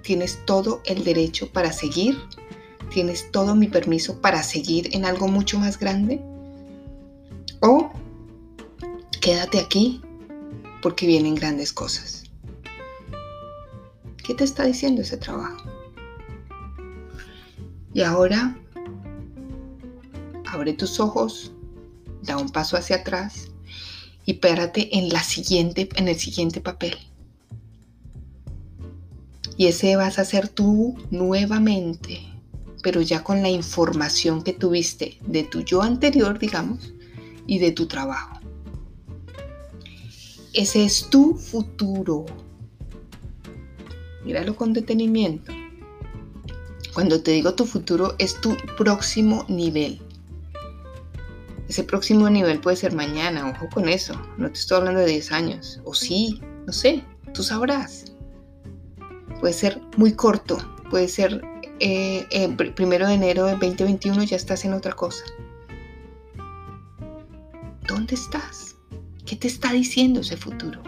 tienes 0.01 0.43
todo 0.46 0.81
el 0.86 1.03
derecho 1.03 1.51
para 1.51 1.72
seguir, 1.72 2.17
tienes 2.91 3.31
todo 3.31 3.55
mi 3.55 3.67
permiso 3.67 4.19
para 4.22 4.43
seguir 4.43 4.89
en 4.96 5.05
algo 5.05 5.27
mucho 5.27 5.60
más 5.60 5.77
grande. 5.77 6.19
O 7.62 7.91
quédate 9.22 9.60
aquí 9.60 10.01
porque 10.81 11.05
vienen 11.05 11.36
grandes 11.36 11.74
cosas. 11.74 12.24
¿Qué 14.25 14.34
te 14.34 14.43
está 14.43 14.65
diciendo 14.65 15.01
ese 15.01 15.17
trabajo? 15.17 15.63
Y 17.93 18.01
ahora 18.01 18.58
abre 20.46 20.74
tus 20.74 21.00
ojos, 21.00 21.51
da 22.21 22.38
un 22.38 22.49
paso 22.49 22.77
hacia 22.77 22.97
atrás 22.97 23.47
y 24.25 24.33
párate 24.33 24.97
en 24.97 25.09
la 25.09 25.23
siguiente 25.23 25.89
en 25.95 26.07
el 26.07 26.17
siguiente 26.17 26.61
papel. 26.61 26.97
Y 29.57 29.67
ese 29.67 29.95
vas 29.97 30.19
a 30.19 30.25
ser 30.25 30.47
tú 30.47 30.95
nuevamente, 31.12 32.21
pero 32.82 33.01
ya 33.01 33.23
con 33.23 33.41
la 33.41 33.49
información 33.49 34.41
que 34.41 34.53
tuviste 34.53 35.17
de 35.25 35.43
tu 35.43 35.62
yo 35.62 35.82
anterior, 35.82 36.39
digamos, 36.39 36.93
y 37.45 37.60
de 37.60 37.71
tu 37.71 37.86
trabajo. 37.86 38.39
Ese 40.53 40.86
es 40.86 41.10
tu 41.10 41.36
futuro. 41.36 42.25
Míralo 44.23 44.55
con 44.55 44.73
detenimiento. 44.73 45.51
Cuando 46.93 47.21
te 47.21 47.32
digo 47.32 47.53
tu 47.53 47.65
futuro, 47.65 48.15
es 48.17 48.39
tu 48.41 48.55
próximo 48.77 49.45
nivel. 49.47 50.01
Ese 51.69 51.86
próximo 51.86 52.29
nivel 52.29 52.60
puede 52.60 52.75
ser 52.75 52.93
mañana, 52.93 53.49
ojo 53.49 53.69
con 53.73 53.88
eso. 53.88 54.13
No 54.38 54.47
te 54.51 54.60
estoy 54.60 54.79
hablando 54.79 54.99
de 54.99 55.08
10 55.08 55.32
años. 55.32 55.79
O 55.86 55.93
sí, 55.93 56.41
no 56.65 56.73
sé, 56.73 57.05
tú 57.34 57.43
sabrás 57.43 58.10
puede 59.39 59.53
ser 59.53 59.82
muy 59.97 60.13
corto, 60.13 60.58
puede 60.89 61.08
ser 61.08 61.41
eh, 61.79 62.27
eh 62.32 62.49
primero 62.75 63.08
de 63.08 63.13
enero 63.13 63.45
de 63.45 63.53
2021 63.53 64.23
ya 64.23 64.36
estás 64.36 64.65
en 64.65 64.73
otra 64.73 64.93
cosa. 64.93 65.23
¿Dónde 67.88 68.15
estás? 68.15 68.75
¿Qué 69.25 69.36
te 69.36 69.47
está 69.47 69.71
diciendo 69.71 70.19
ese 70.21 70.38
futuro? 70.38 70.82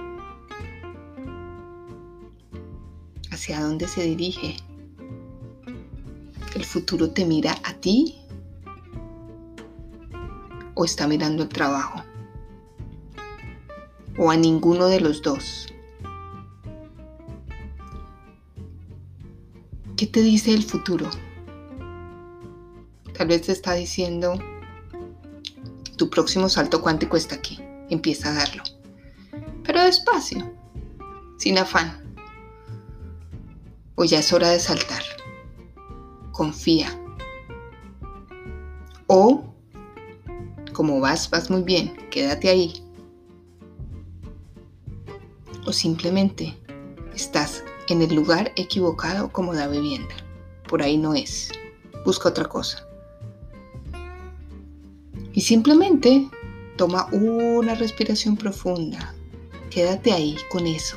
¿Hacia 3.32 3.62
dónde 3.62 3.88
se 3.88 4.04
dirige? 4.04 4.58
¿El 6.54 6.66
futuro 6.66 7.10
te 7.10 7.26
mira 7.26 7.58
a 7.64 7.74
ti 7.76 8.21
o 10.82 10.86
está 10.86 11.08
mirando 11.08 11.44
el 11.44 11.50
trabajo? 11.50 12.04
¿O 14.18 14.32
a 14.32 14.36
ninguno 14.36 14.88
de 14.88 15.00
los 15.00 15.22
dos? 15.22 15.68
¿Qué 19.96 20.08
te 20.08 20.24
dice 20.24 20.52
el 20.56 20.64
futuro? 20.64 21.08
Tal 23.16 23.28
vez 23.28 23.44
te 23.44 23.52
está 23.52 23.74
diciendo, 23.74 24.40
tu 25.98 26.10
próximo 26.10 26.50
salto 26.50 26.82
cuántico 26.82 27.16
está 27.16 27.36
aquí, 27.36 27.60
empieza 27.92 28.32
a 28.32 28.34
darlo. 28.34 28.64
Pero 29.64 29.84
despacio, 29.84 30.52
sin 31.38 31.60
afán. 31.60 32.16
O 33.94 34.04
ya 34.04 34.18
es 34.18 34.34
hora 34.34 34.50
de 34.50 34.60
saltar. 34.60 35.04
Confía. 36.32 36.90
O, 39.06 39.51
como 40.82 41.00
vas, 41.00 41.30
vas 41.30 41.52
muy 41.52 41.62
bien, 41.62 41.96
quédate 42.10 42.50
ahí. 42.50 42.74
O 45.68 45.72
simplemente 45.72 46.58
estás 47.14 47.64
en 47.88 48.02
el 48.02 48.16
lugar 48.16 48.52
equivocado 48.56 49.32
como 49.32 49.54
da 49.54 49.68
vivienda. 49.68 50.16
Por 50.68 50.82
ahí 50.82 50.98
no 50.98 51.14
es. 51.14 51.52
Busca 52.04 52.30
otra 52.30 52.46
cosa. 52.46 52.84
Y 55.34 55.42
simplemente 55.42 56.28
toma 56.78 57.06
una 57.12 57.76
respiración 57.76 58.36
profunda. 58.36 59.14
Quédate 59.70 60.12
ahí 60.12 60.36
con 60.50 60.66
eso. 60.66 60.96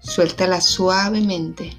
Suéltala 0.00 0.60
suavemente. 0.60 1.70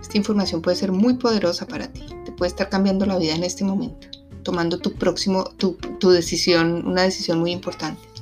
Esta 0.00 0.18
información 0.18 0.60
puede 0.62 0.78
ser 0.78 0.90
muy 0.90 1.14
poderosa 1.14 1.64
para 1.68 1.92
ti. 1.92 2.06
Te 2.24 2.32
puede 2.32 2.48
estar 2.48 2.68
cambiando 2.68 3.06
la 3.06 3.18
vida 3.18 3.36
en 3.36 3.44
este 3.44 3.62
momento. 3.62 4.11
Tomando 4.42 4.78
tu 4.78 4.94
próximo, 4.94 5.44
tu, 5.56 5.74
tu 6.00 6.10
decisión, 6.10 6.86
una 6.86 7.02
decisión 7.02 7.38
muy 7.38 7.52
importante. 7.52 8.12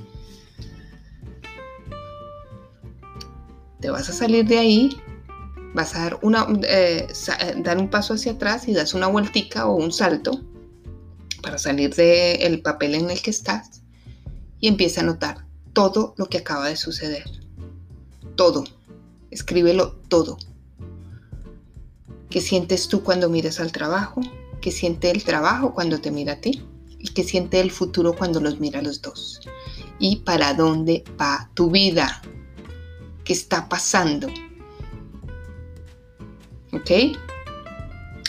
te 3.80 3.90
vas 3.90 4.09
a 4.09 4.12
salir 4.12 4.46
de 4.46 4.59
ahí, 4.59 5.00
vas 5.74 5.94
a 5.94 6.00
dar, 6.00 6.18
una, 6.22 6.46
eh, 6.64 7.09
eh, 7.09 7.54
dar 7.59 7.78
un 7.78 7.88
paso 7.88 8.14
hacia 8.14 8.33
atrás 8.33 8.68
y 8.68 8.74
das 8.74 8.94
una 8.94 9.06
vueltica 9.06 9.66
o 9.66 9.74
un 9.74 9.92
salto 9.92 10.40
para 11.42 11.59
salir 11.59 11.94
del 11.94 12.61
papel 12.61 12.94
en 12.94 13.11
el 13.11 13.20
que 13.22 13.30
estás 13.30 13.83
y 14.61 14.68
empieza 14.68 15.00
a 15.00 15.04
notar 15.04 15.46
todo 15.72 16.14
lo 16.18 16.26
que 16.26 16.38
acaba 16.38 16.68
de 16.68 16.76
suceder. 16.76 17.24
Todo. 18.37 18.64
Escríbelo 19.30 19.92
todo. 20.09 20.37
¿Qué 22.28 22.40
sientes 22.40 22.88
tú 22.88 23.02
cuando 23.02 23.30
miras 23.30 23.61
al 23.61 23.72
trabajo? 23.72 24.20
¿Qué 24.61 24.70
siente 24.70 25.11
el 25.11 25.25
trabajo 25.25 25.75
cuando 25.75 26.01
te 26.01 26.11
mira 26.11 26.35
a 26.35 26.40
ti? 26.40 26.62
¿Y 26.99 27.09
qué 27.09 27.25
siente 27.25 27.61
el 27.61 27.70
futuro 27.70 28.14
cuando 28.14 28.40
los 28.40 28.61
mira 28.61 28.81
a 28.81 28.83
los 28.83 29.01
dos? 29.01 29.40
¿Y 29.99 30.16
para 30.16 30.55
dónde 30.55 31.05
va 31.18 31.51
tu 31.55 31.70
vida? 31.70 32.23
está 33.33 33.68
pasando. 33.68 34.29
¿Ok? 36.73 37.16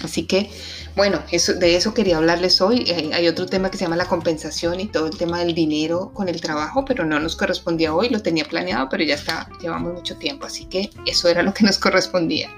Así 0.03 0.25
que, 0.25 0.49
bueno, 0.95 1.21
eso, 1.31 1.53
de 1.53 1.75
eso 1.75 1.93
quería 1.93 2.17
hablarles 2.17 2.59
hoy. 2.59 2.85
Eh, 2.87 3.11
hay 3.13 3.27
otro 3.27 3.45
tema 3.45 3.69
que 3.69 3.77
se 3.77 3.85
llama 3.85 3.95
la 3.95 4.07
compensación 4.07 4.79
y 4.79 4.87
todo 4.87 5.05
el 5.05 5.17
tema 5.17 5.39
del 5.39 5.53
dinero 5.53 6.11
con 6.13 6.27
el 6.27 6.41
trabajo, 6.41 6.85
pero 6.85 7.05
no 7.05 7.19
nos 7.19 7.35
correspondía 7.35 7.93
hoy, 7.93 8.09
lo 8.09 8.21
tenía 8.21 8.45
planeado, 8.45 8.87
pero 8.89 9.03
ya 9.03 9.13
está, 9.13 9.47
llevamos 9.61 9.93
mucho 9.93 10.17
tiempo, 10.17 10.47
así 10.47 10.65
que 10.65 10.89
eso 11.05 11.27
era 11.27 11.43
lo 11.43 11.53
que 11.53 11.65
nos 11.65 11.77
correspondía. 11.77 12.49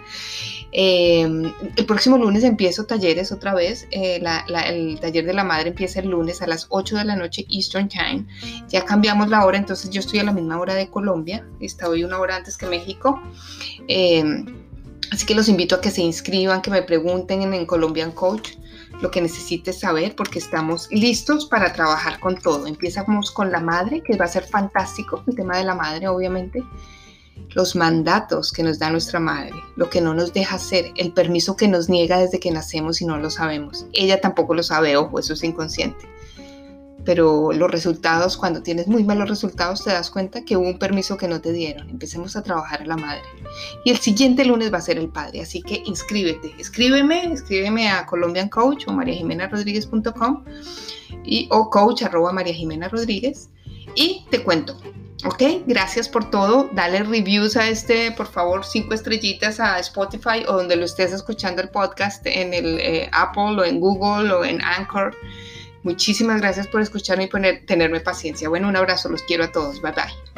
Em, 0.76 1.54
el 1.76 1.86
próximo 1.86 2.18
lunes 2.18 2.44
empiezo 2.44 2.86
talleres 2.86 3.32
otra 3.32 3.54
vez. 3.54 3.88
Eh, 3.92 4.20
el 4.68 5.00
taller 5.00 5.24
de 5.24 5.34
la 5.34 5.44
madre 5.44 5.70
empieza 5.70 6.00
el 6.00 6.10
lunes 6.10 6.42
a 6.42 6.48
las 6.48 6.66
8 6.70 6.98
de 6.98 7.06
la 7.06 7.16
noche 7.16 7.46
Eastern 7.50 7.88
Time. 7.88 8.26
Ya 8.70 8.84
cambiamos 8.84 9.30
la 9.30 9.46
hora, 9.46 9.60
entonces 9.60 9.92
yo 9.92 10.00
estoy 10.00 10.20
a 10.20 10.24
la 10.24 10.34
misma 10.34 10.60
hora 10.60 10.74
de 10.74 10.90
Colombia. 10.90 11.48
Estoy 11.60 12.04
una 12.04 12.20
hora 12.20 12.38
antes 12.38 12.58
que 12.58 12.66
México. 12.66 13.22
Em, 13.88 14.46
así 15.12 15.28
que 15.28 15.36
los 15.36 15.48
invito 15.48 15.76
a 15.76 15.82
que 15.82 15.92
se 15.92 16.02
inscriban, 16.02 16.64
que 16.64 16.72
me 16.72 16.82
pregunten 16.82 17.44
en, 17.44 17.54
en 17.54 17.66
Colombian 17.68 18.12
Coach. 18.12 18.54
lo 19.02 19.12
que 19.12 19.22
necesites 19.22 19.80
saber 19.80 20.16
porque 20.16 20.40
estamos 20.40 20.88
listos 20.90 21.46
para 21.48 21.74
trabajar 21.74 22.20
con 22.20 22.38
todo. 22.38 22.68
Empezamos 22.68 23.32
con 23.32 23.52
la 23.52 23.60
madre, 23.60 24.02
que 24.02 24.16
va 24.16 24.26
a 24.26 24.28
ser 24.30 24.44
fantástico, 24.44 25.24
el 25.28 25.36
tema 25.36 25.58
de 25.58 25.66
la 25.66 25.76
madre, 25.76 26.08
obviamente. 26.08 26.64
Los 27.50 27.76
mandatos 27.76 28.52
que 28.52 28.64
nos 28.64 28.80
da 28.80 28.90
nuestra 28.90 29.20
madre, 29.20 29.54
lo 29.76 29.90
que 29.90 30.02
no 30.02 30.14
nos 30.14 30.34
deja 30.34 30.56
hacer, 30.56 30.92
el 30.96 31.14
permiso 31.14 31.56
que 31.56 31.68
nos 31.68 31.88
niega 31.88 32.20
desde 32.20 32.40
que 32.40 32.52
nacemos 32.52 33.02
y 33.02 33.06
no 33.06 33.18
lo 33.18 33.30
sabemos. 33.30 33.86
Ella 33.94 34.22
tampoco 34.22 34.56
lo 34.56 34.64
sabe, 34.64 34.98
ojo, 34.98 35.20
eso 35.20 35.34
es 35.34 35.44
inconsciente 35.44 36.08
pero 37.06 37.52
los 37.52 37.70
resultados, 37.70 38.38
cuando 38.38 38.62
tienes 38.62 38.88
muy 38.88 39.04
malos 39.04 39.30
resultados, 39.30 39.84
te 39.84 39.92
das 39.92 40.10
cuenta 40.10 40.46
que 40.46 40.56
hubo 40.56 40.68
un 40.68 40.80
permiso 40.80 41.18
que 41.18 41.28
no 41.28 41.42
te 41.42 41.52
dieron. 41.52 41.90
Empecemos 41.90 42.36
a 42.36 42.44
trabajar 42.44 42.82
a 42.82 42.86
la 42.86 42.98
madre. 42.98 43.24
Y 43.84 43.92
el 43.92 43.98
siguiente 43.98 44.46
lunes 44.46 44.74
va 44.74 44.78
a 44.78 44.82
ser 44.82 44.98
el 44.98 45.10
padre, 45.10 45.42
así 45.42 45.62
que 45.62 45.84
inscríbete. 45.86 46.54
Escríbeme, 46.58 47.34
escríbeme 47.34 47.90
a 47.90 48.06
Colombian 48.06 48.50
Coach 48.50 48.86
o 48.88 48.94
mariajimenarodríguez.com 48.94 50.44
y 51.26 51.48
o 51.52 51.70
coach 51.70 52.04
arroba 52.04 52.32
María 52.32 52.54
Jimena 52.54 52.90
Rodríguez 52.90 53.50
y 53.96 54.26
te 54.30 54.44
cuento. 54.44 54.78
Ok, 55.26 55.42
gracias 55.66 56.10
por 56.10 56.30
todo. 56.30 56.70
Dale 56.74 57.04
reviews 57.04 57.56
a 57.56 57.70
este, 57.70 58.12
por 58.12 58.28
favor, 58.28 58.66
cinco 58.66 58.94
estrellitas 58.94 59.60
a 59.60 59.80
Spotify 59.80 60.44
o 60.48 60.54
donde 60.54 60.76
lo 60.76 60.84
estés 60.84 61.14
escuchando 61.14 61.62
el 61.62 61.70
podcast, 61.70 62.26
en 62.26 62.54
el 62.54 62.80
eh, 62.80 63.10
Apple 63.14 63.56
o 63.58 63.64
en 63.64 63.80
Google 63.80 64.34
o 64.34 64.44
en 64.44 64.62
Anchor. 64.62 65.16
Muchísimas 65.84 66.42
gracias 66.42 66.68
por 66.68 66.82
escucharme 66.82 67.26
y 67.26 67.28
poner, 67.28 67.66
tenerme 67.66 68.02
paciencia. 68.02 68.50
Bueno, 68.50 68.68
un 68.68 68.76
abrazo, 68.76 69.10
los 69.10 69.24
quiero 69.24 69.46
a 69.46 69.52
todos. 69.52 69.82
Bye 69.82 69.92
bye. 69.94 70.33